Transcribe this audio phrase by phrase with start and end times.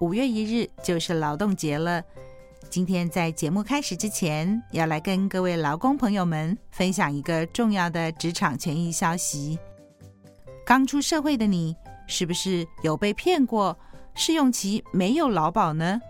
[0.00, 2.00] 五月一日就是劳动节了。
[2.70, 9.58] 今天在节目开始之前，要来跟各位劳工朋友们分享一个重要的职场权益消息。
[10.64, 11.74] 刚出社会的你，
[12.06, 13.76] 是不是有被骗过？
[14.14, 16.00] 试用期没有劳保呢？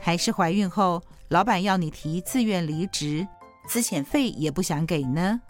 [0.00, 3.26] 还是怀孕后老板要你提自愿离职，
[3.68, 5.40] 资遣费也不想给呢？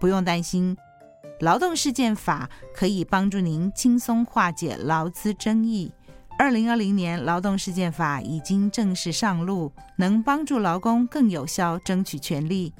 [0.00, 0.74] 不用担心。
[1.40, 5.92] 劳动事件法可以帮助您轻松化解劳资争议。
[6.38, 12.74] 二零二零年劳动事件法已经正式上路，能帮助劳工更有效争取权利。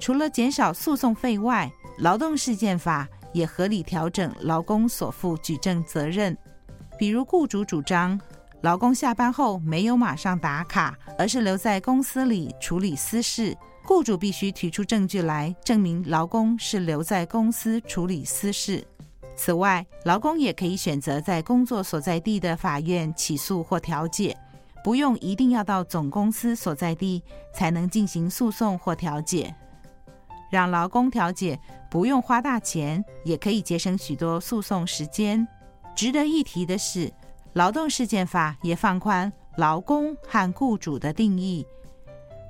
[0.00, 6.36] 除了减少诉讼费外，劳动事件法也合理调整劳工所负举证责任。
[6.98, 8.18] 比如，雇主主张
[8.62, 13.54] 劳工下班后没有马上打卡，而是留在公司里处理私事。
[13.84, 18.82] 雇主必须提出证据来证明劳工是留在公司处理私事。
[19.36, 24.36] 此外，劳工也可以选择在工作所在地的法院起诉或调解，
[24.84, 29.54] 不用一定要到总公司所在地才能进行诉讼或调解。
[30.50, 31.58] 让劳工调解
[31.90, 35.46] 不用花大钱，也可以节省许多诉讼时间。
[35.96, 37.12] 值得一提的是，
[37.54, 41.66] 劳动事件法也放宽劳工和雇主的定义，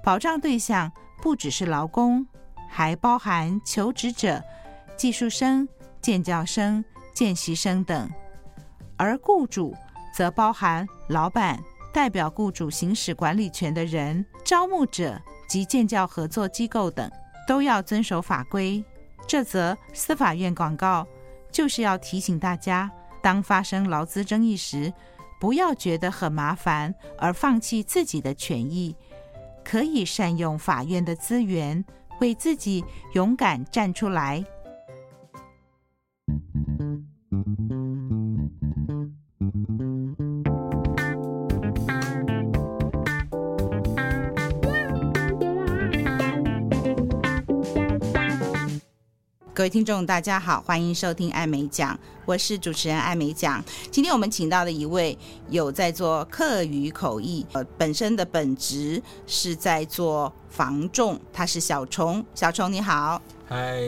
[0.02, 0.92] 保障对象。
[1.22, 2.26] 不只是劳工，
[2.68, 4.42] 还包含求职者、
[4.96, 5.68] 技术生、
[6.02, 8.08] 建教生、见习生等；
[8.96, 9.74] 而雇主
[10.14, 11.58] 则包含老板、
[11.92, 17.10] 代表雇主行使管理权的人、招募者及建教合作机构等，
[17.46, 18.84] 都要遵守法规。
[19.26, 21.06] 这则司法院广告
[21.52, 22.90] 就是要提醒大家，
[23.22, 24.92] 当发生劳资争议时，
[25.40, 28.96] 不要觉得很麻烦而放弃自己的权益。
[29.64, 31.84] 可以善用法院的资源，
[32.20, 34.44] 为自己勇敢站出来。
[49.54, 53.62] 各位听众，大家好，欢迎收听艾美奖，我是主持人艾美奖。
[53.90, 55.16] 今天我们请到的一位
[55.50, 62.24] 有在做客语口译，呃，本身的本职是在做防重，他是小虫。
[62.34, 63.78] 小虫你好，嗨，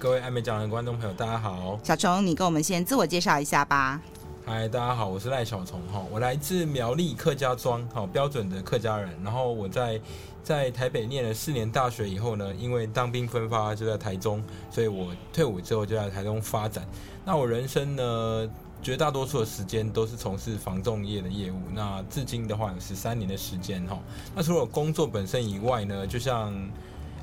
[0.00, 1.78] 各位艾美奖的观众朋友，大家好。
[1.84, 4.00] 小虫，你跟我们先自我介绍一下吧。
[4.44, 10.00] 嗨，大家好，我是赖小虫哈，我来自苗栗客家庄，好，标准的客家人，然后我在。
[10.48, 16.88] 在台北念了四年大学以后呢，因为当兵分发就在台中，所以我退伍之后就在台中发展。
[17.22, 18.50] 那我人生呢，
[18.80, 21.56] 绝大多数的时间都是从事防重业的业务。
[21.74, 23.98] 那至今的话有十三年的时间哈。
[24.34, 26.50] 那除了工作本身以外呢，就像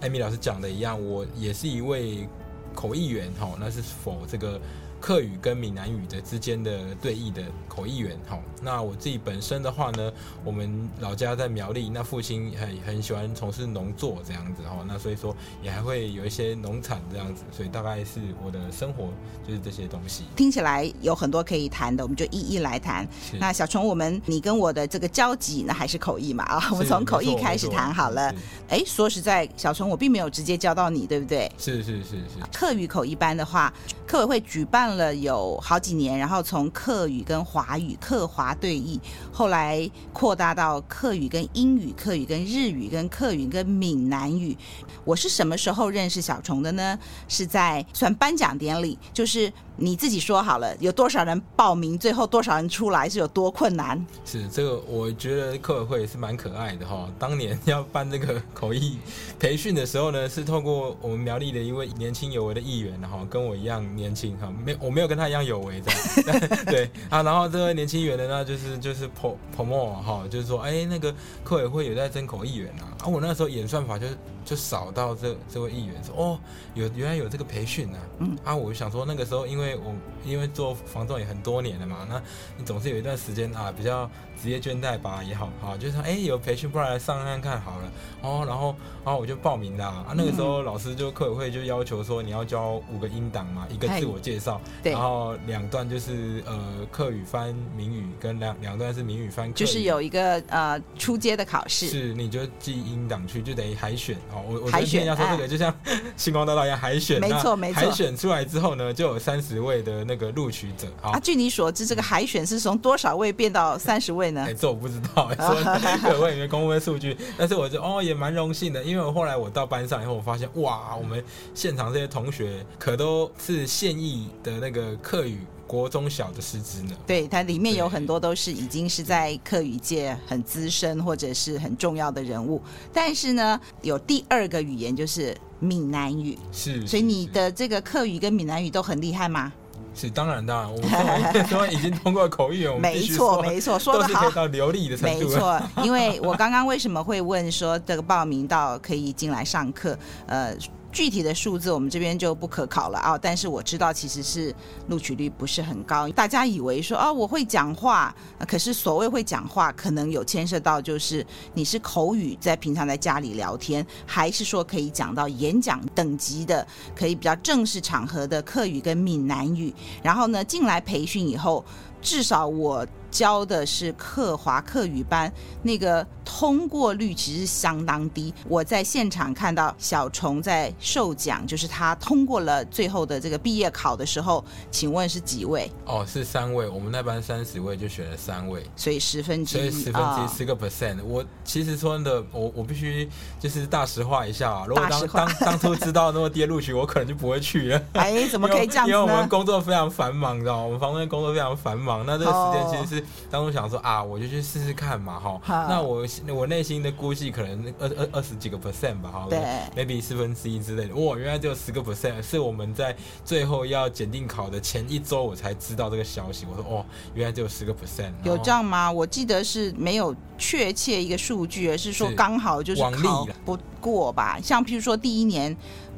[0.01, 2.29] 艾米老师讲的一样，我也是一位
[2.75, 3.57] 口译员哈。
[3.59, 4.61] 那是否这个？
[5.01, 10.11] 客语跟闽南语的之间的对译的口译员，好，那我自己本身的话呢，
[10.43, 19.09] 我们老家在苗栗，那父亲很很喜欢从事农作这样子哈，那所以说也还会有一些农产这样子，所以大概是我的生活
[19.47, 20.23] 就是这些东西。
[20.35, 23.07] 听起来有很多可以谈的，我们就一一来谈。
[23.39, 28.33] 那小虫，我们你跟我的这个交集那还是口译嘛啊，我们从口译开始谈好了。
[28.69, 31.51] 哎，说实在，小虫我并没有直接教到你，对不对？
[31.59, 32.39] 是是是是。
[32.51, 33.71] 客语口译班的话，
[34.07, 39.01] 客委会举办看了有好几年，然后从客语跟华语、客华对译，
[39.31, 44.55] 后来扩大到客语跟英语、客语跟日语、跟客语跟闽南语。
[45.03, 46.99] 我是什么时候认识小虫的呢？
[47.27, 49.51] 是在算颁奖典礼，就是。
[49.77, 54.05] 你自己说好了，有多少人报名，最后多少人出来，是有多困难？
[54.23, 57.09] 是这个，我觉得客委会是蛮可爱的哈。
[57.19, 58.97] 当年要办这个口译
[59.37, 66.39] 培训的时候呢，是透过我们苗栗的一位年轻有为的议员，然后跟我一样年轻哈，没我没有跟他一样有为这样。
[66.67, 69.09] 对啊，然后这位年轻议员呢，就是就是
[69.55, 71.13] promote 哈，就是说，哎，那个
[71.43, 73.03] 客委会有在征口译员啊。
[73.03, 74.17] 啊，我那时候演算法就是。
[74.45, 76.39] 就扫到这这位议员说哦，
[76.75, 79.95] 有原来有这个培训呢，嗯啊，我就想说那个时候，因为我
[80.25, 82.21] 因为做房仲也很多年了嘛，那
[82.57, 84.09] 你总是有一段时间啊，比较
[84.41, 87.91] 职业倦怠吧也好，好就是说哎有培训，不然来上看看好了。
[88.21, 88.75] 哦，然后
[89.05, 96.59] 然后我就报名了啊，那个时候老师就客委会就要求说你要教五个音档嘛，一个自我介绍，对，然后两段就是呃
[96.91, 104.17] 客语翻闽语，跟两两段是闽语翻，就是有一个呃初阶的考试，是你就记音档去，就等于海选。
[104.33, 104.43] 哦。
[104.47, 105.73] 我我今天要说这个，就像
[106.15, 107.81] 星光大道一样海选，没错没错。
[107.81, 110.87] 海选出来之后呢，就有三十位的那个录取者。
[111.01, 114.45] 啊，据你所知，这个海选是从多少位变到三十位呢？
[114.47, 117.17] 哎，这我不知道， 说各位里面公布数据。
[117.37, 121.23] 但是我就哦，也蛮荣幸的，因为我后来我到班上以后，我发现哇，我们
[121.53, 126.91] 现场这些同学可都是现役的那个课语国中小的师资呢。
[127.07, 132.61] 对，它里面有很多都是已经是在客语界很资深或者是很重要的人物。
[132.93, 136.37] 但是呢，有第二个语言就是闽南语。
[136.51, 136.85] 是。
[136.85, 139.51] 所以你的这个客语跟闽南语都很厉害吗？
[139.95, 145.27] 是，当然当然，我们因为已经通过口译员，我们没错没错，说得好，到流利的程度。
[145.29, 149.97] 没错，因为我刚刚为什么会问说这个报名到可以进来上课，
[150.27, 150.53] 呃。
[150.95, 154.55] 具体的数字我们这边就不可考了啊，但是我知道其实是
[154.87, 156.07] 录取率不是很高。
[156.11, 158.15] 大家以为说啊，我会讲话，
[158.47, 166.65] 可是所谓会讲话，可能有牵涉到就是你是口语，在平常在家里聊天，还是说可以讲到演讲等级的，
[166.95, 169.73] 可以比较正式场合的客语跟闽南语。
[170.01, 171.65] 然后呢，进来培训以后，
[172.01, 172.87] 至少我。
[173.15, 175.31] 教的是课华课语班，
[175.63, 178.33] 那个通过率其实相当低。
[178.45, 185.71] 我在现场看到小虫在授奖，就是他通过了最后的这个毕业考的时候，请问是几位？
[185.85, 186.67] 哦，是三位。
[186.67, 191.01] 我们那班三十位就选了三位，所以十分之一，所以十分之一十个 percent。
[191.01, 193.09] 我其实说的，我我必须
[193.39, 194.65] 就是大实话一下啊。
[194.67, 197.81] 如果当当当初知道那么低录取，我可能就不会去了。
[197.93, 198.85] 哎，怎么可以这样？
[198.89, 200.63] 因为我们工作非常繁忙，你知道吗？
[200.65, 203.04] 我们房东工作非常繁忙，那这个时间其实是。
[203.29, 205.67] 当初想说啊，我就去试试看嘛，哈。
[205.69, 209.27] 那我我内心的估计可能二二二十几个 percent 吧，哈。
[209.29, 209.39] 对。
[209.75, 210.95] maybe 四分之一之类的。
[210.95, 216.45] 哇，原来只有十个 percent，是我们在最后要检定考的前一周我才知道这个消息。
[216.49, 218.11] 我说哦，原来只有十个 percent。
[218.23, 218.91] 有这样吗？
[218.91, 224.39] 我记得是没有确切一个数据，而是说刚好就是考不过吧。
[224.41, 225.55] 像譬如说第一年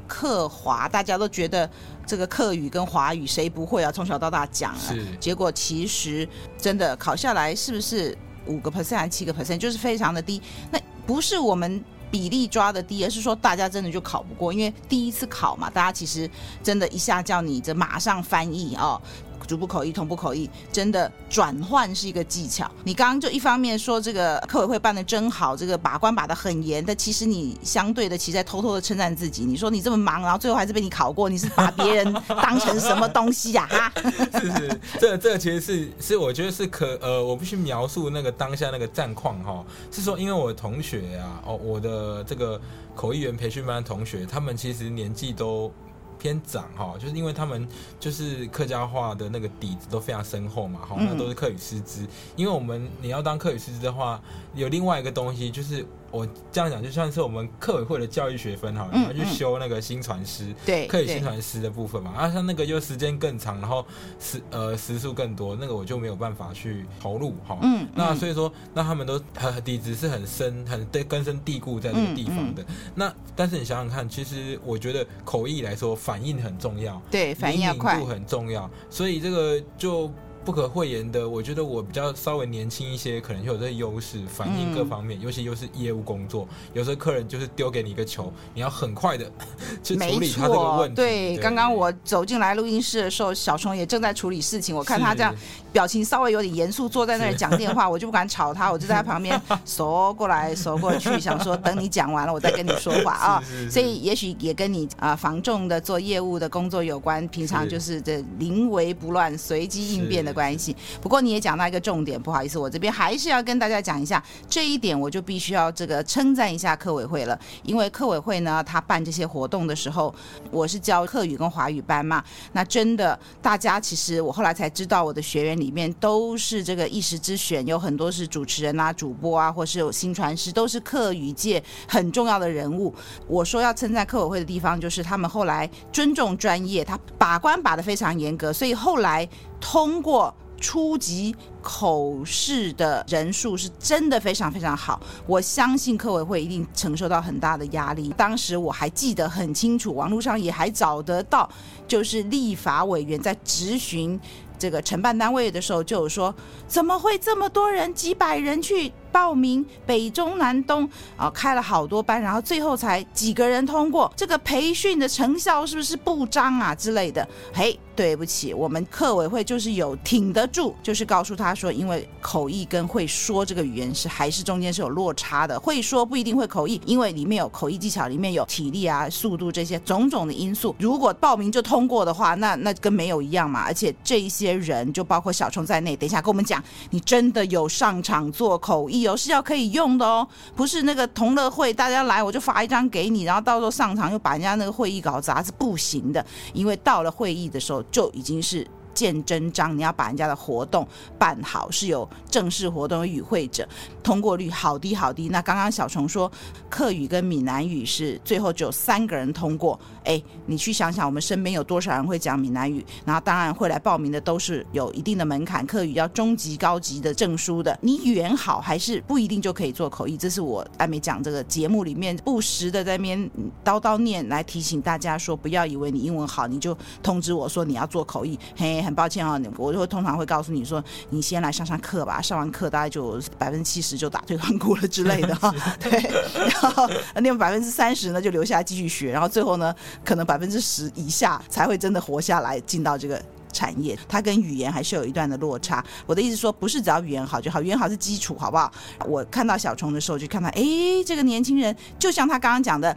[0.08, 1.70] 客华，大家都觉得。
[2.08, 3.92] 这个客语跟华语谁不会啊？
[3.92, 6.26] 从小到大讲啊，结果其实
[6.58, 10.42] 真的考下来是不是五个 percent 还是七个 percent，就是非常的低。
[10.72, 16.30] 那不是我们比例抓的低，而是说大家真的就考不过，因为第一次考嘛，大家其实
[16.64, 19.02] 真的一下叫你这马上翻译哦。
[19.46, 22.70] 逐步口译、同步口译，真的转换是一个技巧。
[22.84, 29.46] 你刚刚就一方面说这个客委会办的真好，这个把关把的很严，但其实你相对的其实在偷偷的称赞自己。
[29.46, 33.68] 你说你这么忙，然后最后还是被你考过，你是把别人当成什么东西呀？
[33.70, 33.92] 哈，
[34.40, 42.60] 是是，这这其实是是我觉得是可呃，我必须描述那个当下那个战况哈，是说因为我的同学呀，哦，我的这个
[42.96, 45.72] 口译员培训班的同学，他们其实年纪都。
[46.20, 47.68] 偏长哈，就是因为他们
[48.00, 52.08] 就是客家话的那个底子都非常深厚嘛，哈，那都是客语师资。
[52.36, 54.22] 因为我们你要当客语师资的话，
[54.58, 55.86] 有另外一个东西就是。
[56.10, 62.12] 我这样讲，就像是我们课委会的教育学分哈，然后去修那个新传师，对，客语新传师的部分嘛。
[62.12, 63.86] 啊，像那个又时间更长，然后
[64.18, 67.60] 时呃时数更多，那个我就没有办法去投入哈。
[67.62, 72.66] 嗯，那所以说，那他们都很底子是很深，很对根深蒂固在这个地方的。
[72.96, 80.10] 那但是你想想看，其实我觉得口译来说，反应很重要，对，反应要快，度很重要，所以这个就。
[80.48, 89.30] 不可讳言的，我觉得我比较稍微年轻一些，可能就有这个优势，反应各方面，嗯、尤其又是业务工作，有时候客人就是丢给你一个球，你要很快的
[89.84, 90.96] 去处理他这个问题。
[90.96, 95.36] 对，刚刚我走进来录音室的时候，小虫也正在处理事情，我看他这样
[95.74, 103.44] 表情稍微有点严肃，坐在那里讲电话，我就不敢吵他，我就在他旁边 说过来说过去，想说等你讲完了，我再跟你说话啊。
[103.70, 110.37] 所以也许也跟你啊防重的做业务的工作有关，平常就是这临危不乱、随机应变的。
[110.38, 120.14] 关系，不过你也讲到一个重点，不好意思，我这边还是要跟大家讲一下这一点，我就必须要这个称赞一下客委会了，因为客委会呢，他办这些活动的时候，
[120.52, 132.94] 我是教客语跟华语班嘛，那真的大家其实我后来才知道，我的学员里面都是这个一时之选，有很多是主持人啊、主播啊，或是有新传师，都是客语界很重要的人物。
[133.28, 139.28] 我说要称赞客委会的地方，就是他们后来尊重专业，他把关把得非常严格，所以后来。
[139.60, 148.12] 通过初级口试的人数是真的非常非常好，我相信科委会一定承受到很大的压力。
[148.18, 151.48] 当时我还记得很清楚，网络上也还找得到，
[151.88, 154.20] 就是立法委员在质询
[154.58, 156.34] 这个承办单位的时候，就有说，
[156.68, 167.28] 怎么会这么多人，几百人去报名，北中南东啊，开了好多班，然后最后才几个人通过，这个培训的成效是不是不彰啊之类的？
[167.54, 167.78] 嘿。
[167.98, 180.76] 对不起，我们客委会就是有挺得住，就是告诉他说，因为口译跟会说这个语言是还是中间是有落差的，会说不一定会口译，因为里面有口译技巧，里面有体力啊、速度这些种种的因素。
[180.78, 183.64] 如果报名就通过的话，那那跟没有一样嘛。
[183.66, 197.78] 而且这些人，就包括小冲在内，等一下跟我们讲，你真的有上场做口译有，是要可以用的哦，不是那个同乐会大家来我就发一张给你，然后到时候上场又把人家那个会议搞砸是不行的，因为到了会议的时候。
[197.90, 200.86] 就已经是见真章，你要把人家的活动
[201.20, 203.68] 办好，是有正式活动的与会者，
[204.02, 205.30] 通过率好低好低。
[205.30, 206.32] 那刚刚小虫说，
[206.68, 209.80] 客语跟闽南语是最后只有三个人通过。
[210.04, 212.84] 哎，你去想想，我们身边有多少人会讲闽南语？
[213.06, 217.78] 然后当然会来报名的都是有一定的门槛，客语要中级、高级的证书的。
[217.84, 220.18] 你语言好还是不一定就可以做口译？
[220.18, 223.30] 这是我艾美讲这个节目里面不时的在那边
[223.64, 228.40] 叨叨念来提醒大家说，不要以为你英文好你就通知我说你要做口译。
[228.56, 235.54] 嘿，很抱歉啊，我就会通常会告诉你说，你先来上上课吧，上完课大概就百分之七十就打退堂鼓了之类的哈。
[235.80, 235.92] 对，
[236.34, 239.76] 然后另外百分之三十呢就留下来继续学，然后最后呢。
[240.04, 243.98] 可能百分之十以下才会真的活下来，进到这个产业。
[244.08, 245.84] 它跟语言还是有一段的落差。
[246.06, 248.72] 我的意思说，不是只要语言好就好，语言好是基础，好不好？
[249.06, 250.64] 我看到小虫的时候，就看到，哎，
[251.06, 252.96] 这个年轻人，就像他刚刚讲的，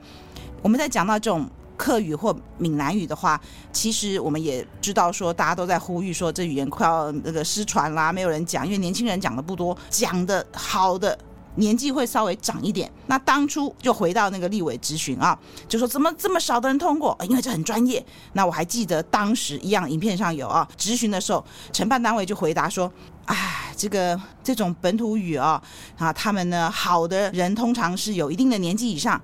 [0.62, 1.49] 我们在讲到这种
[1.80, 3.40] 客语或闽南语的话，
[3.72, 11.18] 其实我们也知道说，大家都在呼吁说，这语言快要那个失传啦，没有人讲，因为年轻人讲的不多，讲的好的。
[11.56, 15.37] 年纪会稍微长一点，那当初就回到那个立委咨询啊，
[15.68, 17.16] 就说怎么这么少的人通过？
[17.28, 18.02] 因为这很专业。
[18.34, 22.90] 那我还记得当时一样，影片上有啊，咨询的时候，承办单位就回答说，
[23.25, 25.60] 哎，这个这种本土语啊，
[25.99, 29.20] 啊，他们呢，好的人通常是有一定的年纪以上，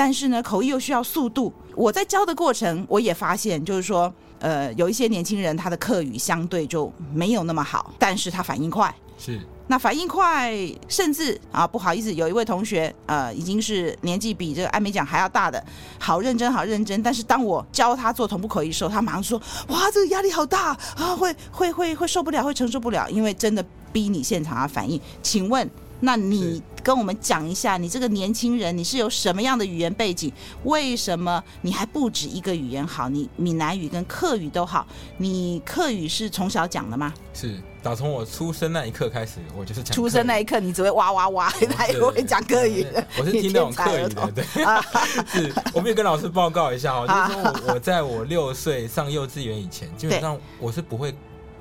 [0.00, 1.52] 但是呢，口译又需要速度。
[1.74, 8.94] 我在教的过程，我也发现，就是说，呃，有一些年轻人他的课语相对就没有那么好，但是他反应快。
[9.18, 9.38] 是。
[9.66, 10.56] 那反应快，
[10.88, 15.62] 甚至啊，不好意思，有一位同学，呃，已经是年纪比这个艾美奖还要大的，
[15.98, 17.02] 好认真，好认真。
[17.02, 19.38] 但是当我教他做同步口译的时候，他马上说
[19.68, 25.70] ：“哇，这个压力好大啊，会会会会受不了，会承受不了，因为真的逼你现场啊反应。”请问？
[26.00, 30.32] 那你跟我们讲一下，你这个年轻人，你是有什么样的语言背景？
[30.64, 33.08] 为什么你还不止一个语言好？
[33.08, 34.86] 你闽南语跟客语都好，
[35.18, 37.12] 你客语是从小讲的吗？
[37.34, 39.94] 是，打从我出生那一刻开始，我就是讲。
[39.94, 42.86] 出生那一刻，你只会哇哇哇，还会讲客语。
[43.18, 44.44] 我是听那种客语的，对。
[45.30, 51.14] 是，我们也跟老师报告一下哦，就是说 我我在我六岁上幼稚园以前，基本上我是不会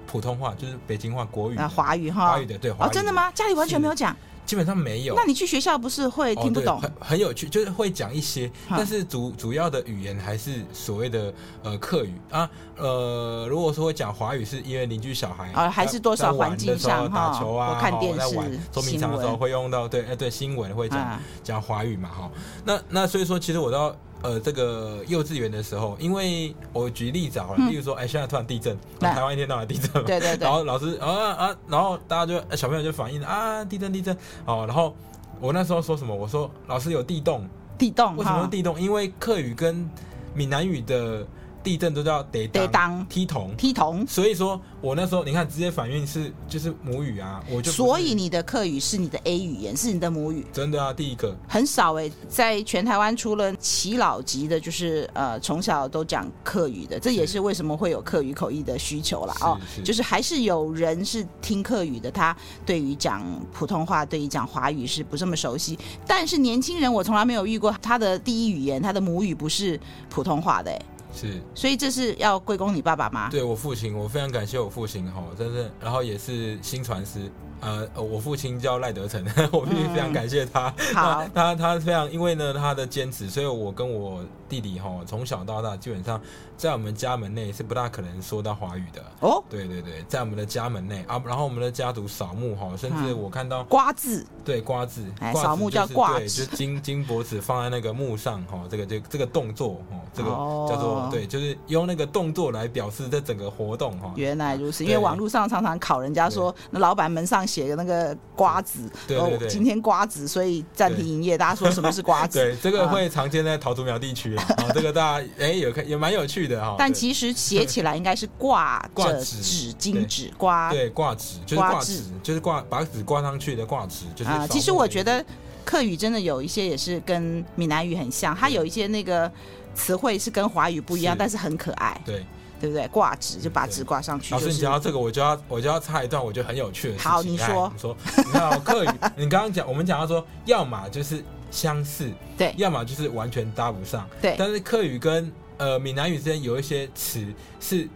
[0.08, 2.72] 普通话，就是北京话、国语、啊华语哈，华语的对。
[2.72, 3.29] 哦，真的吗？
[3.34, 4.15] 家里完全没有讲。
[4.50, 5.13] 基本上没有。
[5.13, 6.77] 那你去学校不是会听不懂？
[6.77, 12.50] 哦、很很有趣，就是会讲一些，但是主主要的语言还是所谓的呃客语啊。
[12.75, 22.32] 呃，如果说会讲华语，是因为邻居小孩啊，还是多少环境上打球啊，看电视、在玩捉迷藏的时候会用到，对，哎对，新闻会讲讲华语嘛哈。
[22.65, 23.96] 那那所以说，其实我到。
[24.21, 34.95] 呃，这个幼稚园的时候，因为我举例子好了，嗯、例如说，哎，现在突然地震，台湾一天到晚地震，对对对， 然后老师啊啊，然后大家就小朋友就反应啊，地震地震，哦，然后
[35.39, 36.13] 我那时候说什么？
[36.13, 37.47] 我说老师有地动，
[37.77, 38.79] 地动，为什么地动？
[38.79, 39.89] 因为客语跟
[40.33, 41.25] 闽南语的。
[41.63, 43.06] 地震都叫得得当。
[43.08, 51.34] 踢铜踢铜，所以说我那时候你看直接反应是就是母语啊，我就所以你的客语是你的 A 语言，是你的母语，真的啊，第一个。
[51.48, 60.39] 很少哎、欸，在全台湾除了耆老级的，就是呃从小都讲客语的，这也是为什么会有客语口译的需求了哦，就是还是。
[60.39, 62.36] 有人是听客语的，他
[62.66, 69.78] 对于讲普通话，对于讲华语是不这么熟悉，但是年轻人我从来没有遇过他的第一语言，他的母语不是
[70.10, 70.86] 普通话的哎、欸。
[71.13, 73.30] 是，所以这是要归功你爸爸吗？
[73.30, 77.32] 对，我父亲，我非常感谢我父亲哈，真的，然后也是新传师。
[77.62, 80.74] 呃，我父亲叫赖德成， 我必须非常感谢他。
[80.78, 86.20] 嗯、好，他他非常，因为呢他的坚持，所以我跟我弟弟哈，从小到大基本上
[86.56, 89.04] 在我们家门内是不大可能说到华语的。
[89.20, 104.13] 哦，对对对，在我们的家门内啊，然后我们的家族扫墓哈，甚至我看到瓜字，对瓜字，扫墓叫挂字，就金金箔纸放在那个墓上哈，这个就这个动作哈，这个叫做对，就是用那个动作来表示这整个活动哈。
[104.16, 107.49] 原来如此，因为网络上常常考人家说，那老板门上。
[107.50, 111.36] 写个那个瓜子，对对对，今天瓜子，所以暂停营业。
[111.36, 112.38] 大家说什么是瓜子？
[112.39, 114.46] 对，这个会常见在桃竹苗地区啊。
[114.74, 116.75] 这个大家 哎有看也蛮有趣的哈。
[116.77, 124.48] 但其实写起来应该是挂 挂纸巾纸挂，对，挂纸就是挂纸，就是挂把纸挂上去的挂纸，就是啊。
[124.48, 125.25] 其实我觉得
[125.65, 129.32] 客语真的有一些也是跟闽南语很像，它有一些那个
[129.74, 132.00] 词汇是跟华语不一样，但是很可爱。
[132.06, 132.25] 对。
[132.60, 132.88] 对不对？
[132.89, 134.34] 挂纸就把纸挂上去。
[134.34, 137.12] 老师，你讲到这个，我就要我就要插一段，我觉得很有趣的事情。
[137.12, 137.72] 好，你说。
[137.74, 144.36] 你说，你看客语，你刚刚讲，我们讲到说，要么就是相似，对；要么就是完全搭不上，对。
[144.38, 147.25] 但是客语跟呃闽南语之间有一些词
[147.60, 147.88] 是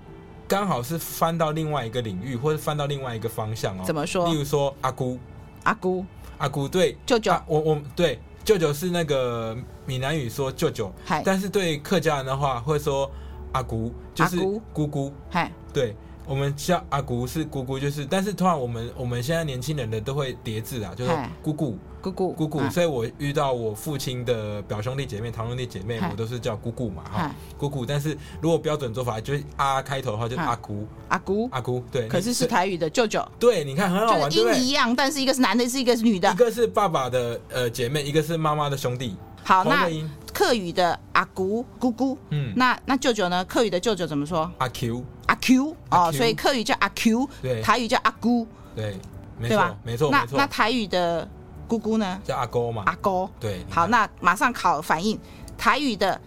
[0.48, 3.84] 刚好是翻到另外一个领域，或者翻到另外一个方向哦。
[3.86, 4.28] 怎么说？
[4.28, 5.20] 例如说阿姑，
[5.64, 6.06] 阿姑，
[6.38, 7.34] 阿姑，对，舅舅。
[7.48, 10.92] 我我对舅舅是那个闽南语说舅舅，
[11.24, 13.12] 但是对客家人的话会说。
[13.54, 14.38] 阿姑就是
[14.74, 15.96] 姑姑，嗨，对，
[16.28, 21.78] 我们叫阿姑是姑姑，就是，但是通常我们我们现在年轻人的都会叠字啊，就是姑姑。
[22.04, 27.86] 姑姑，姑姑，所以我遇到我父亲的表兄弟姐妹、堂兄弟姐妹，我都是叫姑姑嘛，哈，姑姑。
[27.86, 32.06] 但是如果标准做法就是阿开头的话，就是阿姑，阿姑，阿姑，对。
[32.10, 33.26] 可是是台语的舅舅。
[33.40, 36.30] 对，你看很好玩，音一样，但是一个是男的，是一个是女的。
[36.30, 39.16] 一个是爸爸的呃姐妹，一个是妈妈的兄弟。
[39.42, 39.88] 好，那
[40.34, 43.46] 客语的阿姑姑姑，嗯，那那舅舅呢？
[43.46, 44.52] 客语的舅舅怎么说？
[44.58, 48.98] 阿 Q，阿 Q，哦，所以客语叫阿 Q，对，台语叫阿姑，对，
[49.40, 49.78] 没错？
[49.84, 51.30] 没错，那那台语的。
[51.66, 52.20] 姑姑呢？
[52.26, 52.84] 叫阿哥嘛。
[52.86, 53.66] 阿哥，对。
[53.70, 55.18] 好，那马上考反应。
[55.58, 56.20] 台语的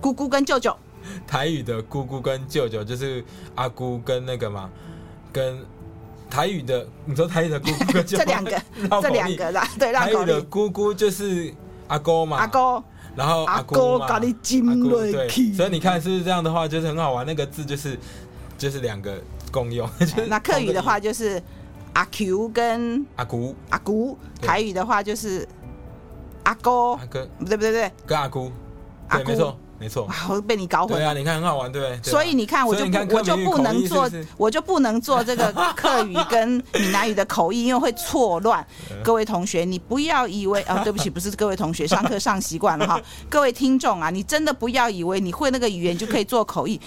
[0.00, 0.76] 姑姑跟舅舅。
[1.26, 3.24] 台语的姑姑跟舅舅就是
[3.54, 4.68] 阿姑跟那个嘛，
[5.32, 5.64] 跟
[6.28, 8.18] 台语的，你说台语的姑姑跟舅舅。
[8.18, 8.62] 这两个，
[9.00, 11.54] 这两个啦，对，台语的姑姑就是
[11.88, 12.36] 阿哥嘛。
[12.38, 12.82] 阿哥。
[13.14, 17.24] 然后阿哥把你金瑞对，所以你看是不是这样的话，就是很好玩。
[17.24, 17.98] 那个字就是
[18.58, 19.18] 就是两个
[19.50, 19.88] 共用。
[20.28, 21.42] 那客语的话就是。
[21.96, 25.48] 阿 Q 跟阿姑，阿姑台语的话就是
[26.42, 28.52] 阿哥，阿哥，不对不对不对，跟阿姑，
[29.08, 30.98] 对，没错没错，我被你搞混了。
[30.98, 32.00] 对啊，你看很好玩，对。
[32.02, 38.66] 所以你看，我就不我就不能做，我就不能做这个客语跟闽南语的口译，因为会错乱。
[39.04, 43.00] 各位同学，你不要以为啊，对不起，不是各位同学，上课上习惯了哈。
[43.28, 46.80] 各位听众啊，你真的不要以为你会那个语言就可以做口译。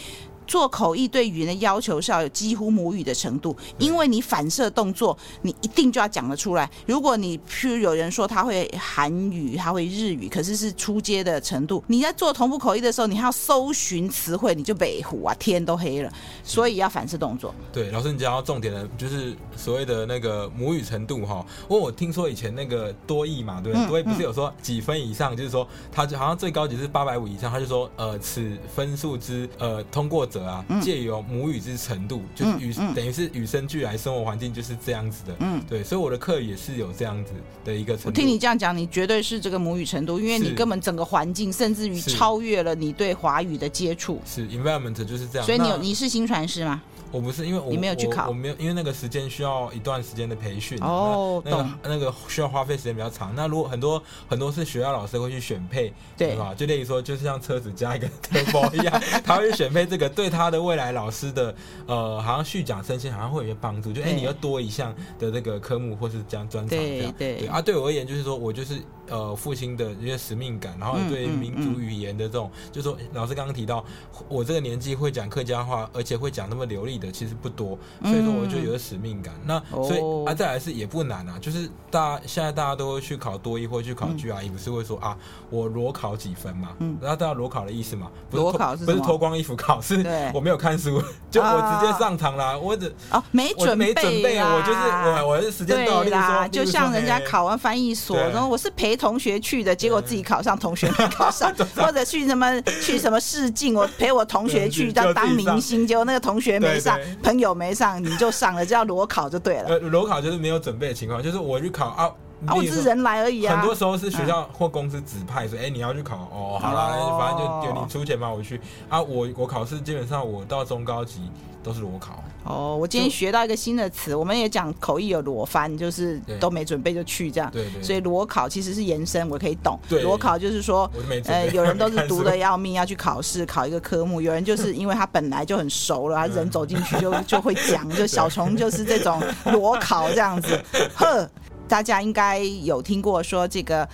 [0.50, 6.68] 做口译对语言的要求是要有几乎母语的程度，因为你反射动作，你一定就要讲得出来。
[6.88, 16.12] 如果你譬如有人说他会韩语，他会日语，可是是出街的程度，你在做同步口译的时候，你还要搜寻词汇，你就北湖啊，天都黑了。
[16.44, 17.54] 所以要反射动作。
[17.72, 21.46] 对，老师你讲到重点的，就是所谓的那个母语程度哈。
[21.70, 23.88] 因为我听说以前那个多译嘛，对不对？
[23.88, 30.39] 多译不是有说几分以上，就是说他就好像最高级是八百五以上，他就说呃，此分数之呃通过者。
[30.46, 37.32] 啊，借由母语之程度，就是与等于是与生俱来生活环境就是这样子的，嗯，对，所以我的课也是有这样子
[37.64, 38.10] 的一个程度。
[38.10, 44.22] 我听你这样讲，你绝对是这个母语程度，因为你根本整个环境甚至于超越了你对华语的接触。
[44.26, 45.46] 是 environment 就是这样。
[45.46, 46.82] 所以你有你是新传师吗？
[47.12, 50.78] 我不是，因为我你没有去考我，我没有，因为那个时间需要一段时间的培训。
[50.82, 53.34] 哦，那个那个需要花费时间比较长。
[53.36, 56.54] 那如果很多很多是学校老师会去选配，对吧？
[56.54, 61.56] 就例如说，就是像车子加一个 turbo 一样，他会去选配这个，对他的未来老师的
[61.88, 63.92] 呃，好像续讲生鲜好像会有些帮助。
[63.92, 67.14] 就哎，你要多一项的这个科目或是这样专长这样。
[67.18, 68.80] 对对啊，对我而言就是说我就是。
[69.10, 73.84] 呃，父亲的一些使命感，然后对民族语言的这种，就是说老师刚刚提到，
[74.28, 79.34] 我这个年纪会讲客家话，而且会讲那么流利的，其实不多，所以说我就有使命感。
[79.42, 85.18] 嗯、那所以、哦、啊，再来是也不难啊，就是大家现在大家都会去考多一或去考 GRE，不是会说啊，
[85.50, 86.70] 我裸考几分嘛？
[86.78, 88.12] 嗯，然后大家裸考的意思嘛？
[88.30, 90.06] 不是裸考是不是脱光衣服考试？
[90.36, 92.56] 我没有看书， 就我直接上场啦。
[92.56, 98.99] 我只哦没准备，没准备我就是我我是时间到啦，就像人家考完翻译所，然后我是陪。
[99.00, 109.80] 同学去的结果自己考上，同学没考上， 或者去什么去什么试镜，我陪我同学去当当明星，结果那个同学没上，朋友没上，你就上了，就要裸考就对了。
[109.80, 112.12] 裸考就是没有准备的情况，就是我去考啊，
[112.54, 113.56] 我只是人来而已啊。
[113.56, 118.60] 很多时候是学校或公司指派说，哎，你要去考哦，好啦，反正就有你出钱嘛，我去。
[118.90, 121.22] 啊，我我考试基本上我到中高级
[121.64, 122.24] 都是裸考。
[122.46, 127.52] 哦，我今天学到一个新的词，我们也讲口译有裸翻，就是都没准备就去这样。
[127.52, 127.84] 对对。
[127.84, 129.80] 所以裸考其实是延伸，我可以懂。
[129.88, 130.02] 对。
[130.02, 130.90] 裸考就是说，
[131.26, 137.88] 呃，有人都是 读的要命，要去考试考一个科目；有人就是 因为他本来就很熟了，他人走进去就 就会讲。
[137.90, 140.60] 就小虫就是这种裸考这样子。
[140.96, 141.30] 呵，
[141.68, 143.88] 大家应该有听过说这个。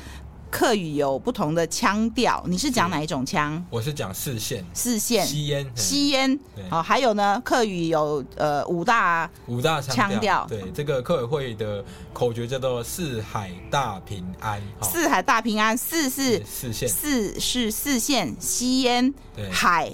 [0.51, 3.63] 客语有不同的腔调，你是讲哪一种腔？
[3.69, 5.25] 我是讲四线，四线。
[5.25, 6.39] 吸烟，吸烟。
[6.69, 10.45] 好，还有呢，客语有呃五大五大腔调。
[10.47, 14.61] 对，这个客委会的口诀叫做“四海大平安”。
[14.81, 19.13] 四海大平安，四是四线，四是四线吸烟。
[19.35, 19.91] 对，海。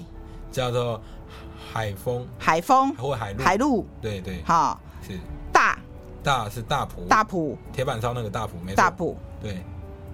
[0.52, 1.02] 叫做
[1.72, 2.94] 海风，海风。
[2.94, 3.86] 或海陆，海陆。
[4.00, 5.18] 对对，好是。
[5.52, 5.78] 大。
[6.22, 7.58] 大是大埔，大埔。
[7.72, 9.16] 铁板烧那个大埔，没错，大埔。
[9.42, 9.60] 对。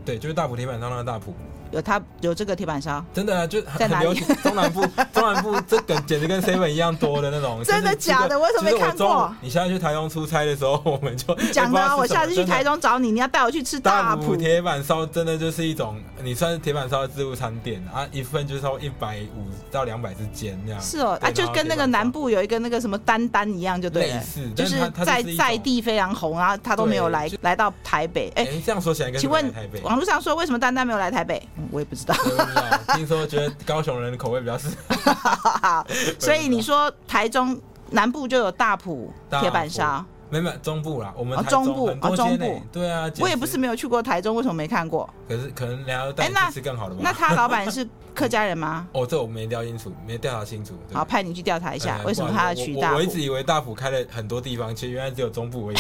[0.09, 1.35] 对，就是大埔铁板烧那个大埔。
[1.71, 4.27] 有他有这个铁板烧，真的啊，就很流行。
[4.43, 7.63] 中南部 中南部这个简直跟 seven 一样多的那种。
[7.65, 8.39] 真的假的？
[8.39, 9.35] 我怎么没看过？
[9.41, 11.79] 你下次去台中出差的时候，我们就讲的。
[11.97, 20.81] 我下次去台中找你，你要带我去吃大埔铁板烧，真的就是一种你算是铁板烧的自助餐店啊，一份就是一百五到两百之间那样。
[20.81, 24.23] 是哦，啊，就跟那个南部有一个那个什么丹丹一样，就对了。
[24.23, 28.31] 是，就是在在地非常红，然后他都没有来来到台北。
[28.37, 29.53] 哎，这样说起来，请问
[29.83, 31.43] 网络上说为什么丹丹没有来台北？
[31.71, 32.15] 我也不知道。
[32.95, 35.85] 听说觉得高雄人的口味比较适合，
[36.19, 37.59] 所以你说台中
[37.91, 40.05] 南部就有大埔铁板烧。
[40.31, 45.09] 没没中部啦，我们哦中部哦中部对啊，我也不是没有去过台中，为什么没看过？
[45.29, 47.01] 可是可能聊带你是更好的吧？
[47.03, 48.87] 那他老板是客家人吗？
[48.93, 50.75] 哦，这我没调清楚，没调查清楚。
[50.93, 52.97] 好，派你去调查一下，为什么他要取大埔？
[52.97, 55.77] 我一直以为大埔开了很多地方，其实原来只有中部而已。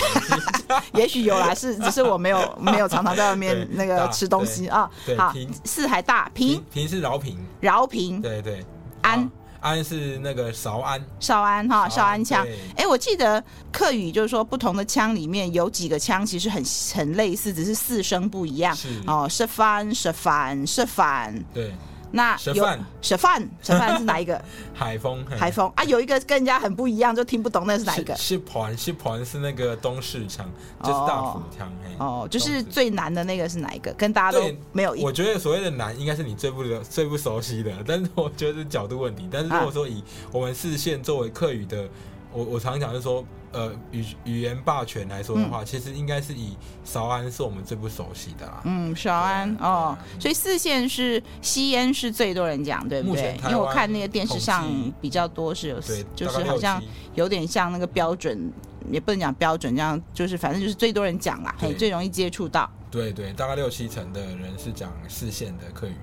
[0.98, 4.88] 也许有啦，是 只是我没有没有常常在外面那个吃东西啊。
[5.16, 5.32] 好，
[5.64, 8.64] 四海大平平是饶平，饶平对对
[9.02, 9.30] 安。
[9.60, 12.46] 安是那个韶安，韶安哈，韶安腔。
[12.76, 13.42] 哎，我记得
[13.72, 16.62] 客语就是说，不同的腔里面有几个腔其实很
[16.94, 18.74] 很类似，只是四声不一样。
[18.74, 21.34] 是哦，是翻是反是反。
[21.52, 21.72] 对。
[22.10, 22.54] 那有
[23.00, 24.40] 蛇饭，蛇饭是哪一个？
[24.74, 28.14] 海风，海风啊，有一个跟人家很不一样，就听不懂，那是哪一个？
[28.16, 30.50] 是盘，是盘是那个东市腔，
[30.82, 31.72] 就是大埔腔。
[31.98, 33.92] 哦，就是最难的那个是哪一个？
[33.94, 34.94] 跟大家都没有。
[35.00, 39.28] 我觉得所谓的难，应该是你最不最不熟悉的，但是我觉得是角度问题。
[39.30, 41.88] 但是如果说以我们视线作为客语的。
[42.30, 48.60] 我我常讲就是说，呃，语语言霸权来说的话，嗯、其实应该是以韶安是我们最不熟悉的啦。
[48.64, 53.38] 嗯，韶安哦，所以四线是西安是最多人讲，对不对？
[53.44, 54.68] 因为我看那个电视上
[55.00, 56.82] 比较多是有，对，就是好像
[57.14, 58.52] 有点像那个标准，
[58.90, 62.70] 也不能讲标准，这样就是反正就是最多人讲啦，对最容易接触到。
[62.90, 65.94] 对对，大概六七成的人是讲四线的客语。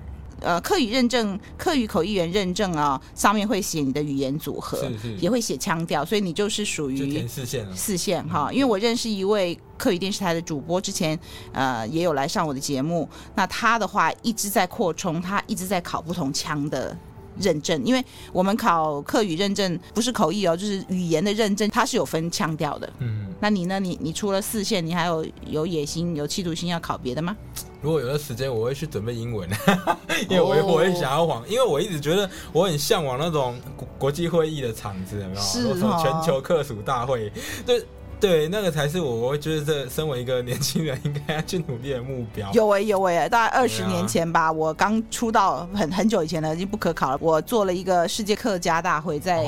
[0.46, 8.52] 呃，客语认证、客语口译员认证啊，上面会写你的语言组合，是是也会写腔调，所以你就是属于四线四线哈。
[8.52, 11.18] 因为我认识一位客语电视台的主播，之前
[11.52, 16.96] 呃也有来上我的节目，那他的话一直在扩充，他一直在考不同腔的
[17.40, 22.88] 认证，因为我们考客语认证不是口译哦，就是语言的认证，它是有分腔调的。
[23.00, 23.80] 嗯，那你呢？
[23.80, 27.36] 你你除了四线，你还有有野心、有企图心要考别的吗？
[27.82, 29.48] 如果有的时间，我会去准备英文，
[30.28, 35.40] 因为我我会想要往，因为我一直觉得我很向往那种国国际会议的场子，有没有？
[35.40, 37.32] 是哦，全球客属大会，
[37.66, 37.84] 对。
[38.18, 42.50] 对，那个才是我，我会觉得这身为一个年轻人应该要去努力的目标。
[42.52, 47.18] 有哎、欸、有哎、欸，大概二十年前吧，啊、我刚出道很很久以前了，已经不可考了。
[47.20, 49.46] 我做了一个世界客家大会，在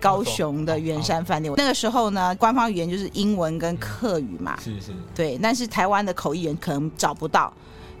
[0.00, 1.52] 高雄的圆山饭店。
[1.52, 4.58] 哦、那个时候呢，官方语言就是英文跟客语嘛。
[4.62, 4.92] 是是。
[5.14, 7.52] 对，但是台湾的口译员可能找不到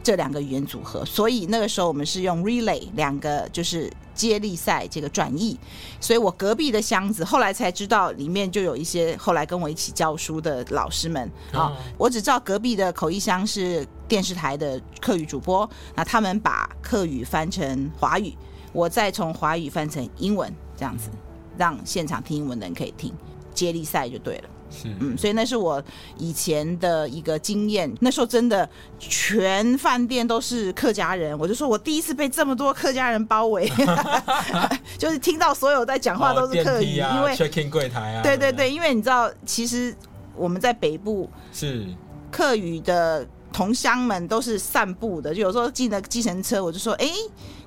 [0.04, 3.90] 这两个语言组合，所以那个时候我们是用 relay 两个，就是。
[4.14, 5.58] 接力赛这个转译，
[6.00, 11.76] 所以我隔壁的箱子后来才知道，里面就有一些后来跟我一起教书的老师们啊。
[11.98, 18.32] 我只知道隔壁的口译箱是电视台的客语主播，那他们把客语翻成华语，
[18.72, 21.10] 我再从华语翻成英文，这样子
[21.58, 23.12] 让现场听英文的人可以听。
[23.52, 24.44] 接力赛就对了。
[24.74, 25.82] 是嗯，所以那是我
[26.18, 27.92] 以前的一个经验。
[28.00, 33.70] 那时候真的全饭店都是客家人，我就说我第一次被这么多客家人包围，
[34.98, 39.94] 就是听到所有在讲话都是客语，哦啊、因为 check in 柜台啊，对对对，因为你知道，其实
[40.36, 41.86] 我们在北部是
[42.30, 47.08] 客语的同乡们都是散步的，就有时候进了计程车，我就说，哎。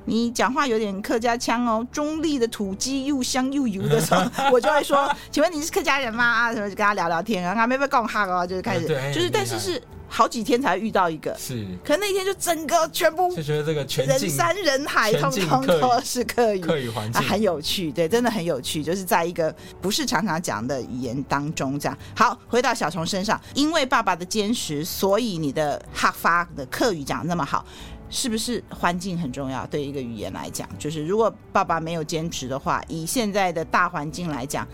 [0.08, 6.24] 你讲话有点客家腔哦，中立的土鸡又香又油的时候， 我就会说，请问你是客家人吗？
[6.24, 21.98] 啊，什么就跟他聊聊天啊，他没被讲哈哦，就是开始，就是但是是好几天才遇到一个，是，可能那天就整个全部就觉得这个全人山人海，通通都 是客语，客语环境很有趣，对，真的很有趣，就是在一个不是常常讲的语言当中这样。
[22.16, 27.66] 好，回到小虫身上，因为爸爸的坚持，所以你的哈发的客语讲那么好。
[28.10, 29.68] 是不是环境很重要？
[29.68, 34.66] 对一个语言来讲，就是如果爸爸没有坚持的话，以现在的大环境来讲，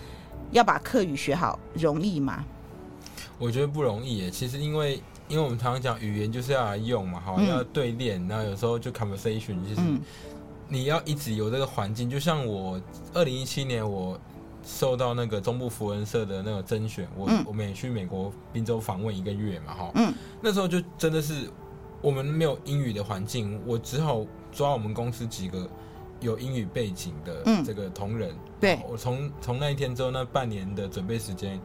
[0.52, 2.46] 要把课语学好容易吗？
[3.40, 4.30] 我觉得不容易耶。
[4.30, 9.82] 其实因为因为我们常常讲语言就是要来用嘛，好，要对练，然后有时候就 conversation，就是
[10.68, 12.08] 你要一直有这个环境。
[12.08, 12.80] 就像我
[13.16, 14.20] 二零一七年我
[14.64, 21.50] 受到那个中部福文社的那个甄选，我我们也去美国宾州访问一个月嘛，哈，嗯，那时候就真的是。
[22.04, 25.68] 我们没有英语的环境，我只好抓我们公司几个
[26.20, 28.30] 有英语背景的这个同仁。
[28.32, 31.58] 嗯、对，我从从那一天之后，那半年的准备时间，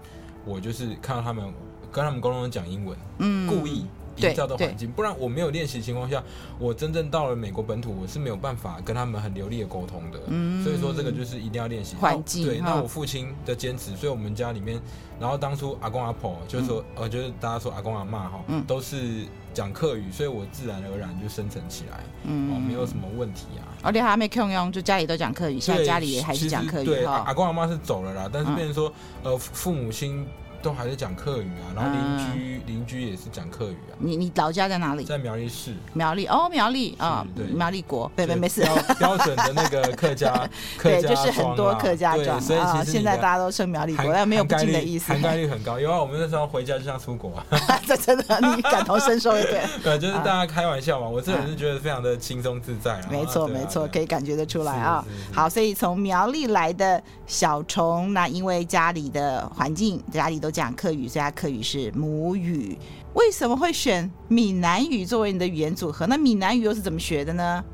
[0.47, 1.53] 我就是看到他们
[1.91, 3.85] 跟他们沟通讲英文，嗯，故意
[4.19, 6.23] 营造的环境，不然我没有练习情况下，
[6.59, 10.21] 我真正到了美国本土，我是没有办法跟他们很流利的沟通的。
[10.27, 12.45] 嗯，所以说这个就是一定要练习环境。
[12.45, 14.81] 对，那我父亲的坚持，所以我们家里面，
[15.21, 19.25] 然后当初阿公阿婆就是说，呃、嗯，就是大家说阿公阿妈哈，嗯，都是。
[19.55, 23.67] 讲客语，所以我自然而然就生成起来，嗯，哦，没有什么问题啊。
[23.83, 26.85] 而且还没空用，就家里都讲客语，现在家里也还是讲客语。
[26.85, 28.93] 对，阿公阿妈是走了啦，但是变成说，
[29.25, 30.25] 呃，父母亲
[30.63, 33.95] 都还是讲客语啊，然后邻居邻、嗯、居也是讲客语啊。
[33.99, 35.05] 你你老家在哪里？
[35.05, 35.75] 在苗栗市。
[35.93, 38.63] 苗栗哦，苗栗啊，对，苗栗国，对对没事。
[38.99, 40.33] 标准的那个客家，
[40.77, 45.13] 客家对，就是很多客家庄，所以其实、啊、现在大家都称苗栗国，但没有不敬的意思。
[45.13, 47.47] 涵盖率很高，因为我们那时候回家就像出国啊。
[47.87, 49.69] 这真的，你感同身受一点。
[49.83, 53.09] 对，就是大家开玩笑嘛，我这人是觉得非常的轻松自在啊。
[53.11, 55.05] 没错，没错，可以感觉得出来啊。
[55.33, 62.77] 好，所以从苗栗来的小虫，那因为家里的环境，家里都讲客语，所以他客语是母语。
[63.15, 66.07] 为什么会选闽南语作为你的语言组合？
[66.07, 67.65] 那闽南语又是怎么学的呢？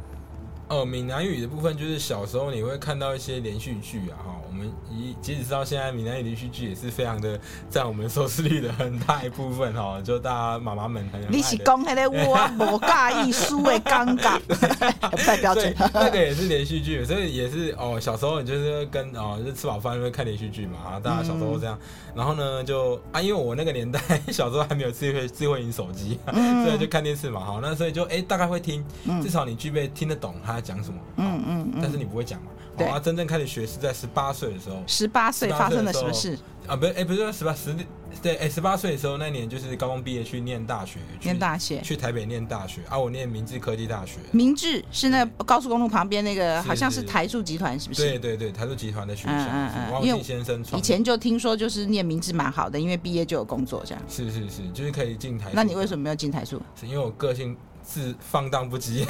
[0.75, 7.39] 呃，闽南语的部分就是小时候你会看到一些连续剧啊，哈，我们一即使知道现在闽南语连续剧也是非常的
[7.71, 11.09] 占我们收视率的很大一部分哈，就大家妈妈们。
[11.29, 14.41] 你是讲那个我无介意输的尴尬，
[15.11, 15.73] 不太标准。
[15.93, 24.01] 那个也是连续剧，所以也是哦，小时候你就是跟哦，就吃饱饭会看连续剧嘛，啊，大家小时候这样，嗯、然后呢就啊，因为我那个年代
[24.33, 28.85] 小时候还没有智慧智慧型手机，嗯、所以就看电视嘛，好，那所以就哎、欸、大概会听，
[29.23, 30.63] 至少你具备听得懂他。
[30.64, 30.98] 讲什么？
[31.16, 32.48] 嗯嗯，但是你不会讲嘛？
[32.77, 34.83] 对啊，真正开始学是在十八岁的时候。
[34.88, 36.74] 十八岁发生了什么事啊？
[36.74, 37.72] 不是，哎，不是说十八十
[38.20, 42.98] 对，哎，十八岁的时候那年就是高中毕业去念大学，念大学，去台北念大学啊。
[42.98, 44.18] 我念明治科技大学。
[44.33, 48.03] 明治是那高速公路旁边那个，好像是台塑集团，是不是？
[48.03, 49.35] 对对对，台塑集团的学校。
[49.35, 54.03] 嗯嗯，王庆先生以前就听说就是念明治蛮好的，因为毕业就有工作这样。
[54.09, 55.50] 是是是，就是可以进台。
[55.53, 56.61] 那你为什么没有进台塑？
[56.74, 57.57] 是因为我个性。
[57.87, 59.05] 是放荡不羁，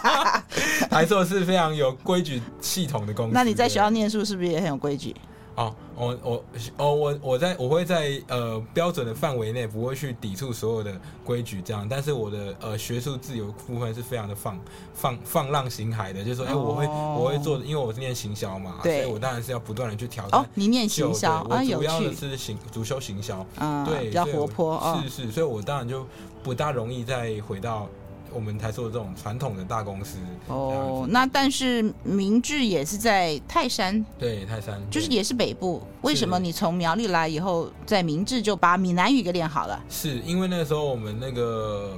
[0.90, 3.32] 还说是非常有规矩系统的公司。
[3.34, 5.14] 那你在学校念书是不是也很有规矩？
[5.60, 6.44] 哦，我我
[6.78, 11.86] 哦我我在我会在呃标准的范围内，不会去抵触所有的规矩这样。
[11.86, 14.58] 但是我的呃学术自由部分是非常的放
[14.94, 20.40] 放放浪形骸的，就是说，哎、欸，我会我会做，因为我是念行销嘛，对，所以我当然是要不断的去挑战。
[20.40, 26.06] 哦，你念行销啊，我主要的是行主修行销，嗯，对，比较活泼，是是，所以我当然就
[26.42, 27.86] 不大容易再回到。
[28.32, 35.82] 我们台塑的这种传统的大公司哦，那但是明治也是在泰山，对泰山，就是也是北部。
[36.02, 39.82] 为什么你从苗栗来以后，在明治就把闽南语给练好了？
[39.88, 41.96] 是因为那个时候我们那个。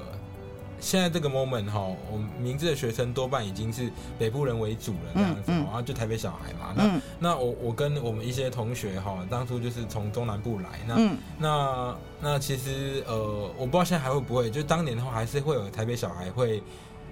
[0.83, 6.75] 现在这个 moment 哈，我们明志的学生多半已经是北部人为主了这样子，然后就台北小孩嘛。
[6.77, 10.81] 那那我我跟我们一些同学哈，当初就是从中南部来。
[10.87, 13.17] 那那那其实呃，
[13.57, 16.63] 我不知道现在还会不会，就当年的话还是会有台北小孩会。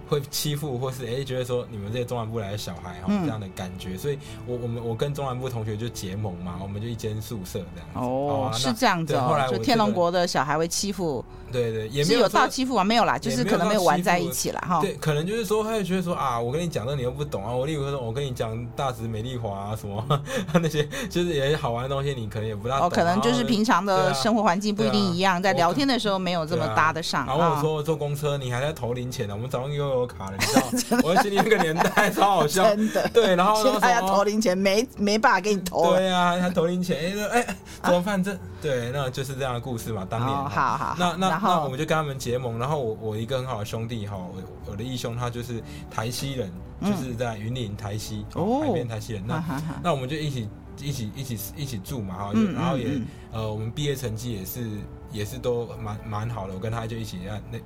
[0.08, 8.00] 会欺负，或是哎、欸，觉得说你们这些中南部来的小孩哈，这样的感觉，嗯、所以我我们我跟中南部同学就结盟嘛，我们就一间宿舍这样子。
[8.00, 9.28] 哦，是这样子哦。
[9.28, 14.80] 后来就天龙国的小孩会欺负，对对，也没有有到欺负啊，没有啦，就是可能没有玩在一起了哈。
[14.80, 20.22] 对，可能就是说，他就觉得说啊，我跟你讲的你又不懂啊，我例如说，我跟你讲大直美丽华啊什么
[20.54, 22.86] 那些，就是也好玩的东西，你可能也不大懂。
[22.86, 27.26] 哦，可能就是平常的生活环境不一定一样，在聊天的时候没有这么搭得上。
[27.26, 31.00] 然后我说坐公车，你还在投零钱呢，我们早上又有卡了，你知道。
[31.04, 33.08] 我心里那个年代 超好笑，真的。
[33.12, 35.94] 对，然后现在要投零钱，没没办法给你投。
[35.94, 38.22] 对啊，他投零钱，哎哎，怎么办？
[38.22, 40.06] 这对，那就是这样的故事嘛。
[40.08, 40.94] 当年，好好。
[40.98, 46.50] 那那那我们就跟他们结盟，然后我我一个很好的兄弟哈，我我的义兄他就是台西人，
[46.80, 49.22] 就是在云林台西哦，海边台西人。
[49.26, 50.48] 那那我们就一起
[50.78, 53.00] 一起一起一起住嘛哈，然后也
[53.32, 54.68] 呃，我们毕业成绩也是
[55.12, 57.18] 也是都蛮蛮好的，我跟他就一起
[57.50, 57.58] 那。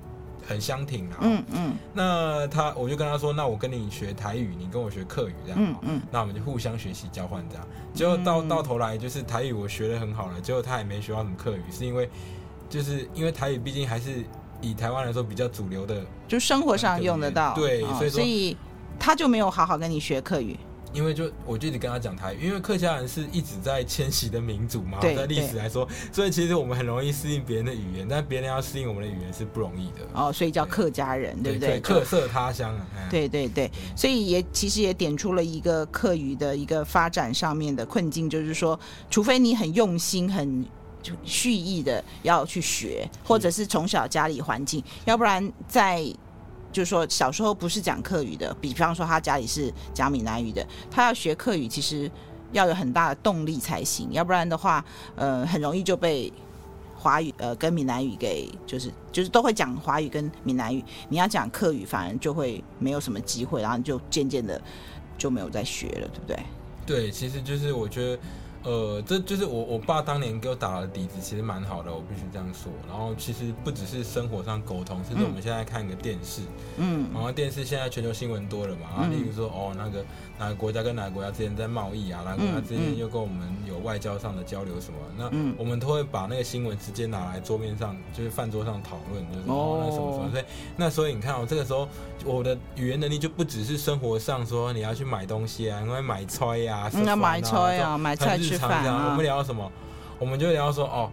[0.46, 12.10] 很相挺啊，嗯嗯，那他我就跟他说，那我跟你学台语，你跟我学客语这样，嗯嗯，那我们就互相学习交换这样，结果到到头来就是台语我学的很好了，结果他也没学到什么客语，是因为
[12.74, 14.24] 就是因为台语毕竟还是
[14.60, 18.56] 以台湾来说比较主流的，就生活上用得到，对，所以，所以
[18.98, 20.58] 他就没有好好跟你学客语。
[20.92, 30.06] 因为就我就得跟他讲台语，因为客家人是一直在迁徙的民族嘛，在历史来说，所以其实我们很容易适应别人的语言，但别人要适应我们的语言是不容易的。
[30.12, 31.80] 哦，所以叫客家人，对，对不对？
[31.80, 32.86] 客色他乡啊。
[33.08, 38.78] 对对对，所以也其实也点出了一个客语的一个发展上面的困境，就是说，
[39.10, 40.64] 除非你很用心、很
[41.24, 46.04] 蓄意的要去学，或者是从小家里环境，要不然在。
[46.72, 52.10] 就是说，小时候不是讲客语的，比方说他家里是讲闽南语的，他要学客语，其实
[52.50, 56.32] 要有很大的动力才行，要不然的话，呃，很容易就被
[56.96, 64.60] 华语呃跟闽南语给就是就是都会讲华语跟闽南语，你要讲客语，反而就会没有什么机会，然后就渐渐的
[65.16, 66.36] 就没有再学了，对不对？
[66.84, 68.18] 对，其实就是我觉得。
[68.64, 72.72] 呃，这就是我我爸当年给我打的底子，其实蛮好的，我必须这样说。
[72.88, 76.40] 然后其实不只是生活上沟通，甚至我们现在看一个电视，
[76.78, 80.02] 嗯，然后电视现在全球新闻多了嘛，然后例如说哦那个
[80.38, 85.26] 哪个国家跟哪个国家之间在贸易啊，哪个国家之间又跟我们有外交上的交流什么，那
[85.58, 90.44] 我们都会把那个新闻直接拿来桌面上，就是饭桌上讨论，就是哦那什么什么，所以
[90.78, 91.86] 那所以你看哦，这个时候
[92.24, 98.53] 我的语言能力就不只是生活上说你要去买东西啊，因为买菜呀，你要买菜啊，买菜去。
[98.58, 99.70] 常常我们聊什么？
[100.18, 101.10] 我们就聊说哦，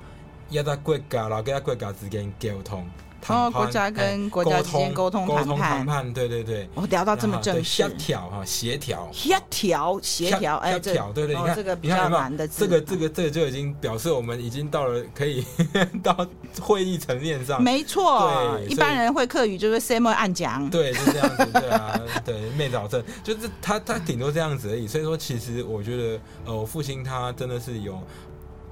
[0.50, 2.86] 要在国家，然后跟在国家之间沟通，
[3.28, 6.68] 哦，国家跟国家之间沟通谈判，谈判，对对对。
[6.74, 15.46] 我聊到这么正式，协调哈，协调，协调，协调，哎，协调，对对，你看这个比较难的字，这个这个这个就已经表示我们已经到了可以
[16.04, 16.28] 到
[16.60, 17.62] 会议层面上。
[17.62, 24.88] 没错，一般人会客语就是 “say more” 按讲，对，就这样子，对啊， 对，没找正，就是他他顶多这样子而已。
[24.88, 28.02] 所以说，其实我觉得，呃，我父亲他真的是有。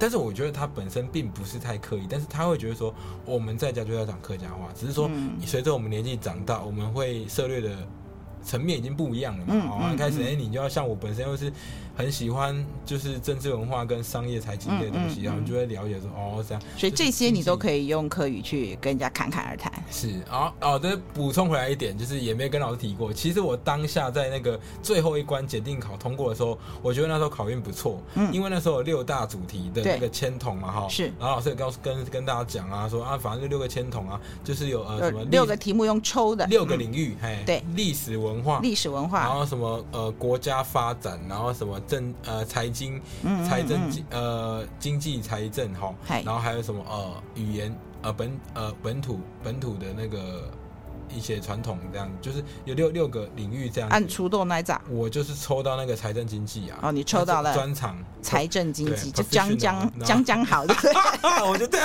[0.00, 2.92] 但是我觉得他本身并不是太刻意，但是他会觉得说
[3.26, 5.10] 我们在家就要讲客家话，只是说
[5.44, 7.86] 随着我们年纪长大，我们会涉略的
[8.44, 9.54] 层面已经不一样了嘛。
[9.70, 11.52] 哦、一，开始哎，你就要像我本身又是。
[11.96, 19.70] 很喜欢就是政治文化跟商业财经类的东西，然后就会了解说哦这样，所以这些你都可以用课语去跟人家侃侃而谈。
[19.90, 23.12] 是啊，哦，这补充回来一点，就是也没跟老师提过。
[23.12, 31.12] 其实我当下在那个最后一关检定考通过的时候，我觉得那时候考运不错，嗯，因为那时候有六大主题的那个签筒嘛哈，是。
[31.18, 41.80] 然后老师也告诉跟跟大家讲啊，说啊，反正就六个签筒啊，就是有呃什么六个题目用抽的，六个领域，嘿，对，历史文化，历史文化，然后什么呃国家发展，然后什么。
[41.88, 43.00] 政呃财经，
[43.48, 50.50] 财政经呃经济财政哈，然后还有什么呃语言呃本呃本土本土的那个。
[51.14, 53.90] 一些传统这样，就是有六六个领域这样。
[53.90, 54.80] 按出豆那咋？
[54.88, 56.78] 我就是抽到那个财政经济啊。
[56.82, 60.74] 哦，你抽到了专场财政经济，就将将将将好，对
[61.46, 61.78] 我觉得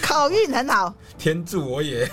[0.00, 0.92] 考运很好。
[1.18, 2.06] 天助我也。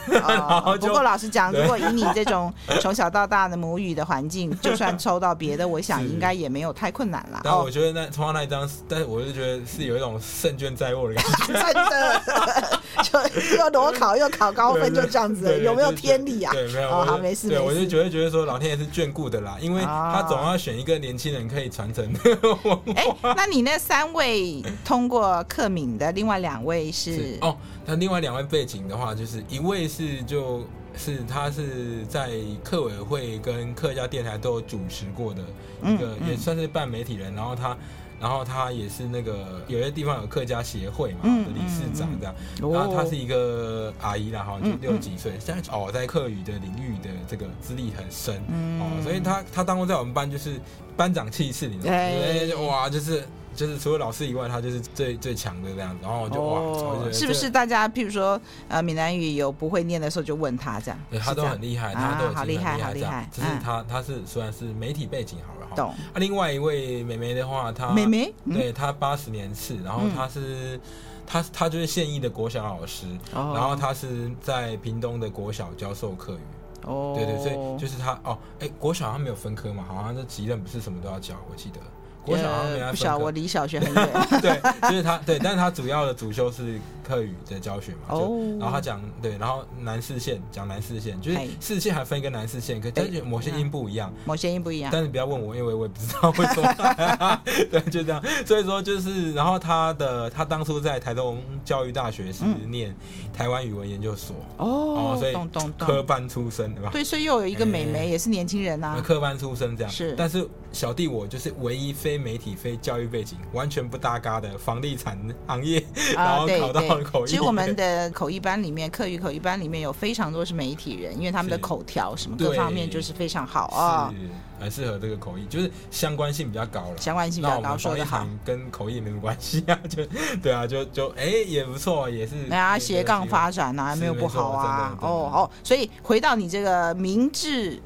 [0.79, 7.41] 不过老实讲，如果以你这种从小到大的母语的环境，就算抽到别的，我想应该也没有太困难了。
[7.43, 11.53] 但我觉得那抽到那一张，但是我就觉得是有一种胜券在握的感觉。
[11.59, 16.53] 真的， 就又裸考又考高分，就这样子，有没有天理啊？
[16.63, 17.47] 对，没有，好，没事。
[17.49, 22.05] 对，我就觉得觉得说，老天爷是眷顾的啦，因为他总要选一个年轻人可以传承。
[22.95, 32.31] 哎，那你那三位通过克敏的，另外两位是哦，那另外两位背景的话，就是一位是就是他是在
[32.63, 35.41] 客委会跟客家电台都有主持过的
[35.83, 37.77] 一个，也算是半媒体人，然后他。
[38.19, 48.35] 然后他也是那个有些地方有客家协会嘛的理事长这样，然后他是一个阿姨啦，哈，就六几岁，现在哦在客语的领域的这个资历很深，
[48.79, 50.59] 哦，所以他他当过在我们班就是
[50.97, 52.67] 班长气势，你知道吗？
[52.67, 53.23] 哇，就是。
[53.59, 60.97] 就是除了老师以外，他就是最最强的这样子，然后就哇，是不是大家譬如说呃闽南语有不会念的时候就问他这样？
[61.11, 63.29] 对，他都很厉害，他都好厉害，好厉害。
[63.33, 65.75] 只是他他是虽然是媒体背景好了哈。
[65.75, 65.89] 懂。
[65.89, 70.79] 啊，另外一位妹妹的话，她妹妹，对她八十年次，然后她是
[71.27, 76.85] 她她就是现役的国小老师，然后她是在屏东的国小教授课语。
[76.85, 77.13] 哦。
[77.13, 81.79] 对对，所以就是她哦，哎，国小他没有分科嘛，好像这级任不是什么都要教，我记得。
[82.29, 84.09] 我小不小，我离小学很远。
[84.41, 87.97] 对，就是他，对，但是他主要的主修是客语的教学嘛。
[88.09, 88.37] 哦。
[88.59, 94.13] 然后他讲，对，然后南四线讲南四线，就是四线还分一个南四线，可是某些音不一样。
[94.25, 94.91] 某些音不一样。
[94.93, 97.41] 但是不要问我，因为我也不知道为什么。
[97.71, 98.23] 对，就这样。
[98.45, 102.95] 所以说就是，然后他的他当初在台东教育大学是念
[103.33, 104.35] 台湾语文研究所。
[104.57, 105.17] 哦。
[105.19, 105.33] 所以
[105.79, 106.89] 科班出身，对吧？
[106.91, 109.01] 对，所以又有一个美眉，也是年轻人啊。
[109.03, 109.91] 科班出身这样。
[109.91, 110.13] 是。
[110.15, 112.18] 但是小弟我就是唯一非。
[112.19, 115.83] 媒体非教育背景，完全不搭嘎的房地产行业，
[116.15, 117.29] 然后考到了口译。
[117.29, 126.97] 其实我们的口译班里面，课余口译班里面有非常多是媒体人，因为他们的口条什么各方面就是非常好啊，是很适合这个口译，就是相关性比较高了。
[126.97, 130.05] 相关性比较高，说的好，跟口译也没什么关系啊，就
[130.41, 132.35] 对啊，就就哎也不错，也是。
[132.51, 134.97] 哎呀，斜杠发展啊，没有不好啊。
[135.01, 137.81] 哦哦，所以回到你这个明治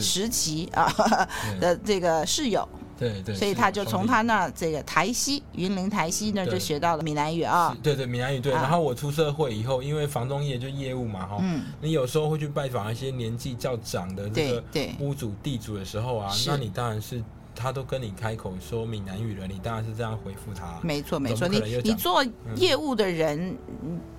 [0.00, 0.92] 时期啊
[1.60, 2.66] 的这个室友。
[2.98, 7.76] 对对，所以他就从他那这个台西云林台西那就学到了闽南语啊。
[7.82, 8.52] 对对，闽南语对。
[8.52, 11.44] 然后我出社会以后，因为房仲业就业务嘛哈，
[11.80, 14.64] 你有时候会去拜访一些年纪较长的这个
[15.00, 17.22] 屋主地主的时候啊，那你当然是
[17.54, 20.78] 他都跟你开口说闽南语了，你当然是这样回复他。
[20.82, 22.24] 没错没错，你你做
[22.56, 23.56] 业务的人。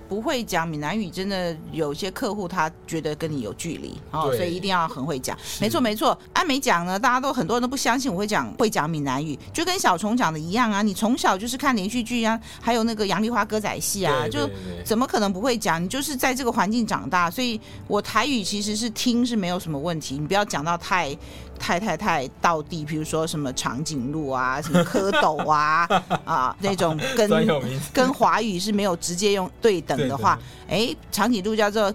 [0.08, 5.36] 不会讲闽南语，真的有些客户他觉得跟你有距离哦，所以一定要很会讲。
[5.60, 10.80] 没错没错，安美讲呢，大家都很多人都不相信我会讲会讲闽南语，就跟小虫讲的一样啊。
[10.80, 14.48] 你从小就是看连续剧啊，还有那个杨丽花歌仔戏啊，就
[14.84, 15.82] 怎么可能不会讲？
[15.82, 20.16] 你就是在这个环境长大，所以我台语其实是听是没有什么问题。
[20.16, 21.16] 你不要讲到太。
[21.60, 25.88] 太太太到地，比如说什么长颈鹿啊，什么蝌蚪啊，
[26.24, 27.28] 啊那种跟
[27.92, 30.38] 跟华语是没有直接用对等的话，
[30.68, 31.92] 哎，长颈鹿叫做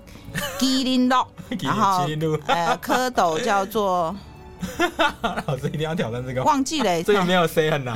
[0.58, 1.26] 吉林 鹿，
[1.62, 2.06] 然后
[2.48, 4.16] 呃蝌蚪叫做。
[5.48, 7.96] 老师一定要挑战这个，忘记了， 这个没有 C 很难。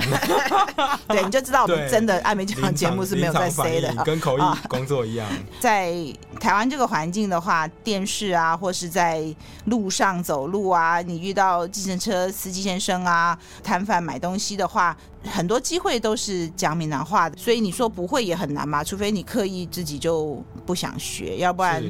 [1.07, 5.28] 对，你就知道我们真的爱美讲节目是没有在 C 的，跟口译工作一样。
[5.59, 5.93] 在
[6.39, 9.24] 台湾这个环境的话，电视啊，或是在
[9.65, 21.84] 路上走路啊，你遇到计程车司机先生啊，摊贩买东西的话，很多机会都是讲闽南话的，所以你说不会也很难嘛，除非你刻意自己就不想学，要不然。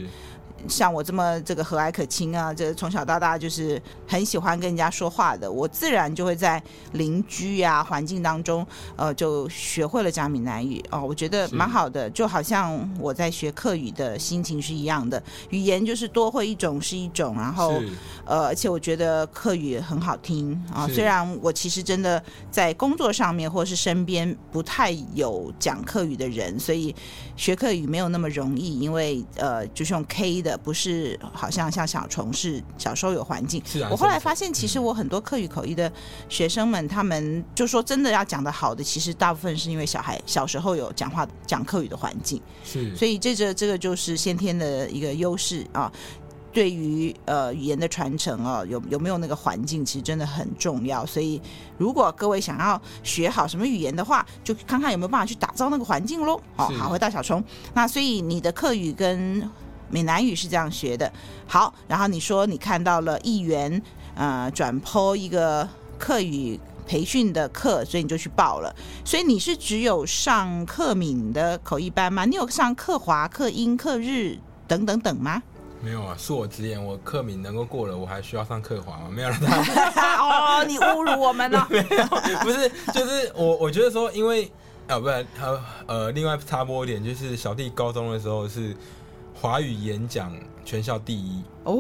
[0.70, 6.62] 像我这么这个和蔼可亲啊，这从小到大就是很喜欢跟人家说话的，我自然就会在
[6.94, 8.66] 邻居啊环境当中，
[8.96, 10.84] 呃，就学会了讲闽南语。
[10.92, 17.82] 哦，我觉得蛮好的，就好像我在学客语的心情是一样的，语言就是多会一种是一种，然后
[18.26, 26.94] 呃，而且我觉得客语很好听啊，虽然我其实真的在工作上面或是身边不太有讲客语的人，所以
[27.36, 30.57] 学客语没有那么容易，因为呃，就是用 K 的。
[30.58, 33.62] 不是，好像像小虫是小时候有环境。
[33.66, 33.90] 是啊。
[33.92, 35.92] 我后来发现，其实我很多课语口译的
[36.28, 42.42] 学生们，他们就说真的要讲的好的，其实大部分是因为小孩小时候有讲话讲课语的环境。
[42.64, 42.96] 是。
[42.96, 45.92] 所以这个这个就是先天的一个优势啊。
[46.54, 51.06] 对于呃语言的传承啊，有有没有那个环境，其实真的很重要。
[51.06, 51.40] 所以
[51.78, 56.42] 如果各位想要学好什么语言的话，就看看有没有办法去打造那个环境喽。
[56.56, 57.44] 哦，好，回到小虫。
[57.76, 59.48] 那所以你的课语跟
[59.90, 61.12] 闽南语是这样学的，
[61.48, 63.82] 好，然后你说你看到了议员
[64.16, 65.68] 呃转 po 一个
[65.98, 68.74] 课语培训的课，所以你就去报了。
[69.04, 72.26] 所以你是只有上课闽的口译班吗？
[72.26, 75.42] 你有上课华、课英、课日等等等吗？
[75.82, 79.10] 没有啊，恕我直言，我课敏能够过了，我还需要上课华吗？
[79.10, 79.36] 没有了。
[80.20, 81.68] 哦，你侮辱我们了。
[81.72, 82.06] 没有，
[82.42, 84.52] 不是，就是我我觉得说，因为
[84.88, 88.76] 啊，不然呃呃，另外插播一点，就是小弟高中的时候是。
[89.40, 90.36] 华语演讲
[90.66, 91.44] 全校第一。
[91.64, 91.74] 哦，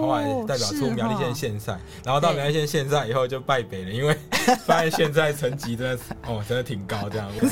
[0.00, 4.16] 后来代表出苗栗县县赛，然后到苗栗县县赛以后就败北了，因为
[4.64, 7.48] 发现现在成绩真的哦真的挺高这样子，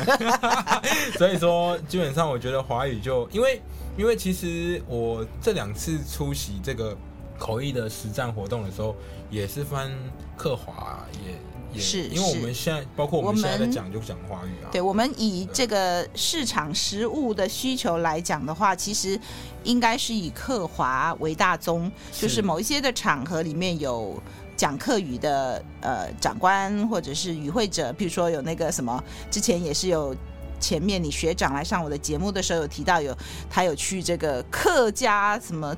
[1.19, 3.61] 所以说基本上我觉得华语就因为
[3.97, 6.97] 因为其实我这两次出席这个
[7.39, 8.97] 口译的实战活动的时候，
[9.31, 9.91] 也是翻
[10.37, 11.35] 克华也。
[11.81, 14.71] 是，因为我们现在包括我们现在在讲就讲华语啊。
[14.71, 19.19] 对，我们以这个市场实物的需求来讲的话，其实
[19.63, 24.21] 应该是以客华为大宗，就是某一些的场合里面有
[24.57, 30.15] 讲课语的呃长官或者是与会者，比如说有那个什么，之前也是有
[30.61, 33.17] 前面你学长来上我的节目的时候有提到有
[33.51, 35.77] 他有去这个客家什么。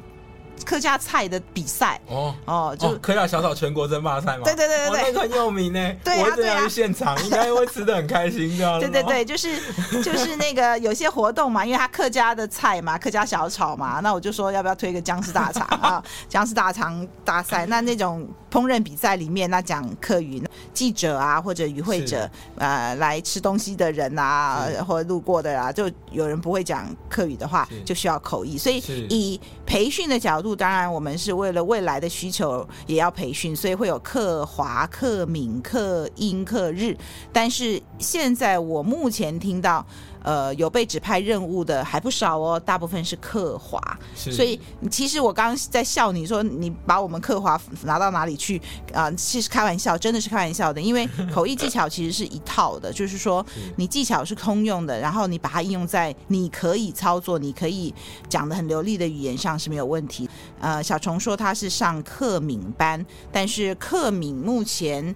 [0.64, 5.92] 客家菜的比赛哦哦，就客家小炒全国争霸赛嘛，对对对对对，那个很有名呢。
[6.02, 8.56] 对啊对啊，现场应该会吃的很开心。
[8.80, 9.56] 对对对，就是
[10.02, 16.02] 就是那个有些活动嘛，因为他客家的菜嘛，客家小炒嘛，那我就说要不要推个僵尸大肠啊？
[16.28, 18.26] 僵尸大肠大赛，那那种
[18.56, 20.42] 烹饪比赛里面，那讲客语
[20.72, 22.26] 记者啊或者与会者
[22.56, 30.56] 呃来吃东西的人啊，或者路过的啊，就有人不会讲客语的话，就需要口译，所以以培训的角度。
[30.56, 36.96] 当然，我们是为了未来的需求也要培训，所以会有客华、客闽、客英、客日。
[37.30, 39.84] 但是现在我目前听到。
[40.26, 43.80] 呃，有被指派任务的还不少哦，大部分是刻华，
[44.16, 44.60] 所以
[44.90, 48.58] 其实我刚刚在笑你说你把我们刻华拿到哪里去
[48.92, 49.06] 啊？
[49.06, 53.46] 呃，其实开玩笑，真的是开玩笑的，因为口译技巧其实是一套的，就是说
[53.76, 57.94] 你技巧是通用的，然后你把它应用在你可以操作、你可以
[58.28, 60.28] 讲的很流利的语言上是没有问题。
[60.58, 65.14] 呃，小虫说他是上课敏班，但是克敏目前。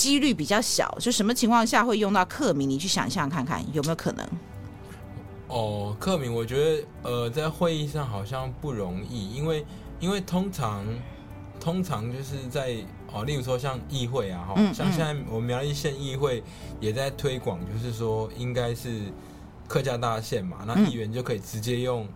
[0.00, 2.66] 几率比较小，就什么情况下会用到克明？
[2.66, 4.26] 你去想象看看有没有可能？
[5.46, 9.66] 哦，克明，我觉得呃，在会议上好像不容易，因为
[10.00, 10.86] 因为通常
[11.60, 12.76] 通常就是在
[13.12, 16.42] 哦，例如说像议会啊，哈、嗯，像现在我们苗栗县议会
[16.80, 19.02] 也在推广，就是说应该是
[19.68, 22.08] 客家大县嘛，那议员就可以直接用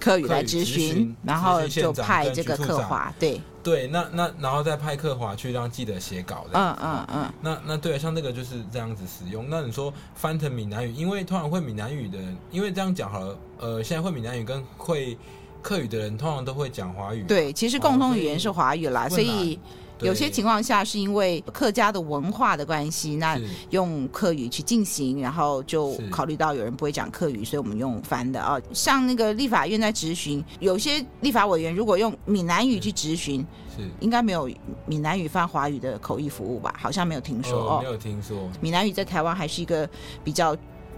[0.00, 9.50] 客语来咨询，然后就派这个客华，对对，那那然后再派克华去让记者写稿的，嗯嗯嗯，那那对，像这个就是这样子使用。
[9.50, 15.18] 那你说翻成闽南语，因为通常会闽南语的人，因为这样讲好了，呃，现在会闽南语跟会
[15.60, 19.58] 客语的人通常都会讲华语，对，其实共同语言是华语啦，哦、所以。
[20.00, 23.40] 有些情况下是因为客家的文化的关系，那
[23.70, 28.60] 用客语去进行，然后就考虑到有人不会讲客语，所以我们用翻的啊。
[28.72, 33.44] 像那个立法院在质询，有些立法委员如果用闽南语去质询，
[33.76, 34.50] 是应该没有
[34.86, 36.74] 闽南语翻华语的口译服务吧？
[36.78, 38.48] 好像没有听说哦，没有听说。
[38.60, 39.88] 闽南语在台湾还是一个
[40.22, 40.56] 比较。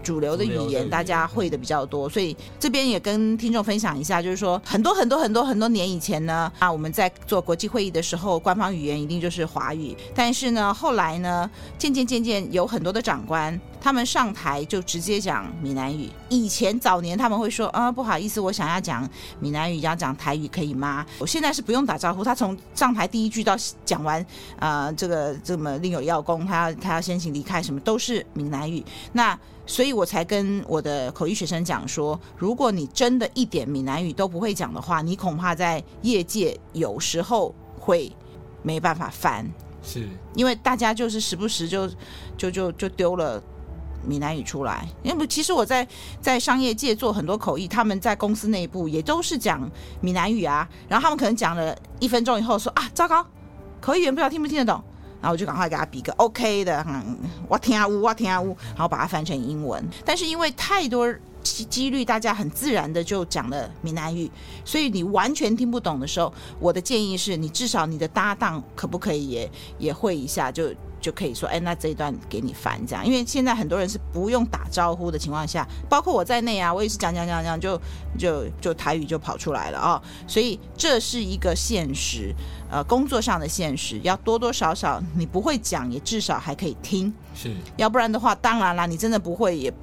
[0.09, 9.95] 主流的语言，大家会的比较多，所以这边也跟听众分享一下，就是说很多很多很多很多年以前呢，啊，我们在做国际会议的时候，官方语言一定就是华语。
[10.15, 11.47] 但是呢，后来呢，
[11.77, 16.09] 渐渐渐渐有很多的长官，他们上台就直接讲闽南语。
[16.27, 19.07] 以前早年他们会说啊，不好意思，我想要讲
[19.39, 21.05] 闽南语，要讲台语可以吗？
[21.19, 23.55] 我现在是不用打招呼，他从上台第一句到
[23.85, 24.25] 讲完，
[24.57, 28.83] 啊，这个这么另有要功，他要他要先行离开，什么都是闽南语。
[29.11, 29.37] 那
[29.69, 38.11] 所以我才跟我的口译学生讲说，如果你真的一点闽南语都不会讲的话，你恐怕在业界有时候会
[38.63, 39.47] 没办法翻，
[39.83, 41.87] 是因为大家就是时不时就
[42.35, 43.39] 就就就丢了
[44.03, 44.89] 闽南语出来。
[45.03, 45.87] 因为其实我在
[46.19, 49.69] 在商业界做很多口译，他们在公司内部也都是讲
[50.01, 53.23] 闽南语啊，然后他们可能讲了一分钟以后说啊，糟糕，
[53.79, 54.83] 口译员不知道听不听得懂。
[55.21, 57.17] 然后我就赶快给他比个 OK 的，嗯，
[57.47, 59.83] 我听啊呜，我听啊呜，然后把它翻成英文。
[60.05, 61.13] 但是因为太多
[61.43, 64.29] 几率，大家很自然的就讲了闽南语，
[64.63, 70.73] 所以你完全听不懂的时候，我的建议是你至少你的搭档可不可以也也会一下就。
[70.99, 77.79] 就可以说，哎，那这一段给你翻这样，因为现在很多人是不用打招呼的情况下，包括我在内啊，我也是讲讲讲讲，就
[78.17, 82.33] 就就台语就跑出来了啊、哦，所以这是一个现实，
[82.69, 89.73] 呃，工作上的现实，要多多少少你不会讲，也至少还可以听，是，要不然的话，当然啦，你真的不会也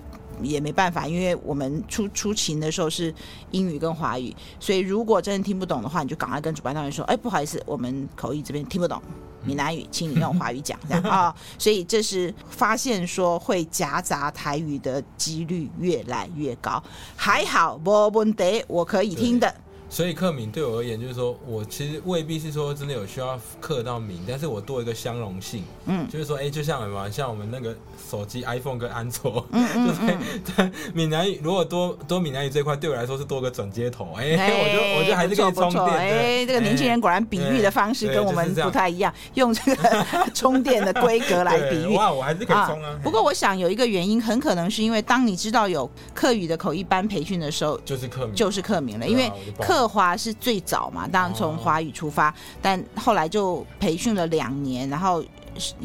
[0.42, 3.14] 也没办法，因为我们出出勤的时候是
[3.50, 9.00] 英语跟华语，所以如果真的听不懂的话，你就赶快跟主办单位说，哎，不好意思，我们口译这边听不懂。
[9.44, 16.82] 闽南语，请你用华语讲这样 啊、哦，所以这是发现说会夹杂台语的几率越来越高，
[17.14, 19.54] 还好没问题，我可以听的。
[19.88, 27.76] 所以克敏对我而言，就是说我其实未必是说真的有需要克到敏，但是我多一个相容性，嗯，就是说，哎、欸，就像什么，像我们那个
[28.08, 29.86] 手机 iPhone 跟安卓，嗯嗯，
[30.44, 43.00] 就是闽南语如果多多闽南语这块，对我来说是多个转接头，哎、欸，我觉得我觉得还是可以充电，哎、欸，这个年轻人果然比喻的方式跟我们不太一样，用这个 充电的规格来比喻，哇，我还是可以充啊，啊。
[43.02, 49.30] 不过我想有一个原因，很可能是因为当你知道有客语的口译班培训的时候，就是克敏，就是客名了，因为
[49.60, 49.76] 客。
[49.76, 55.22] 客华是最早嘛，当然从华语出发，但后来就培训了两年，然后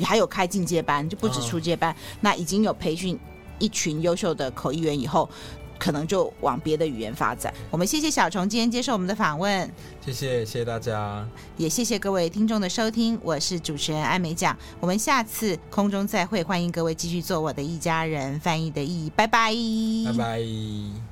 [0.03, 1.95] 还有开进阶班，就不止初阶班。
[2.19, 3.17] 那已经有培训
[3.59, 5.29] 一群优秀的口译员以后，
[5.77, 7.53] 可能就往别的语言发展。
[7.69, 9.71] 我们谢谢小虫今天接受我们的访问，
[10.05, 13.19] 谢谢谢谢大家，也谢谢各位听众的收听。
[13.23, 19.53] 我是主持人艾美奖，我们下次空中再会，欢迎各位继续做我的一家人翻译的意义，拜拜，
[20.05, 21.10] 拜拜。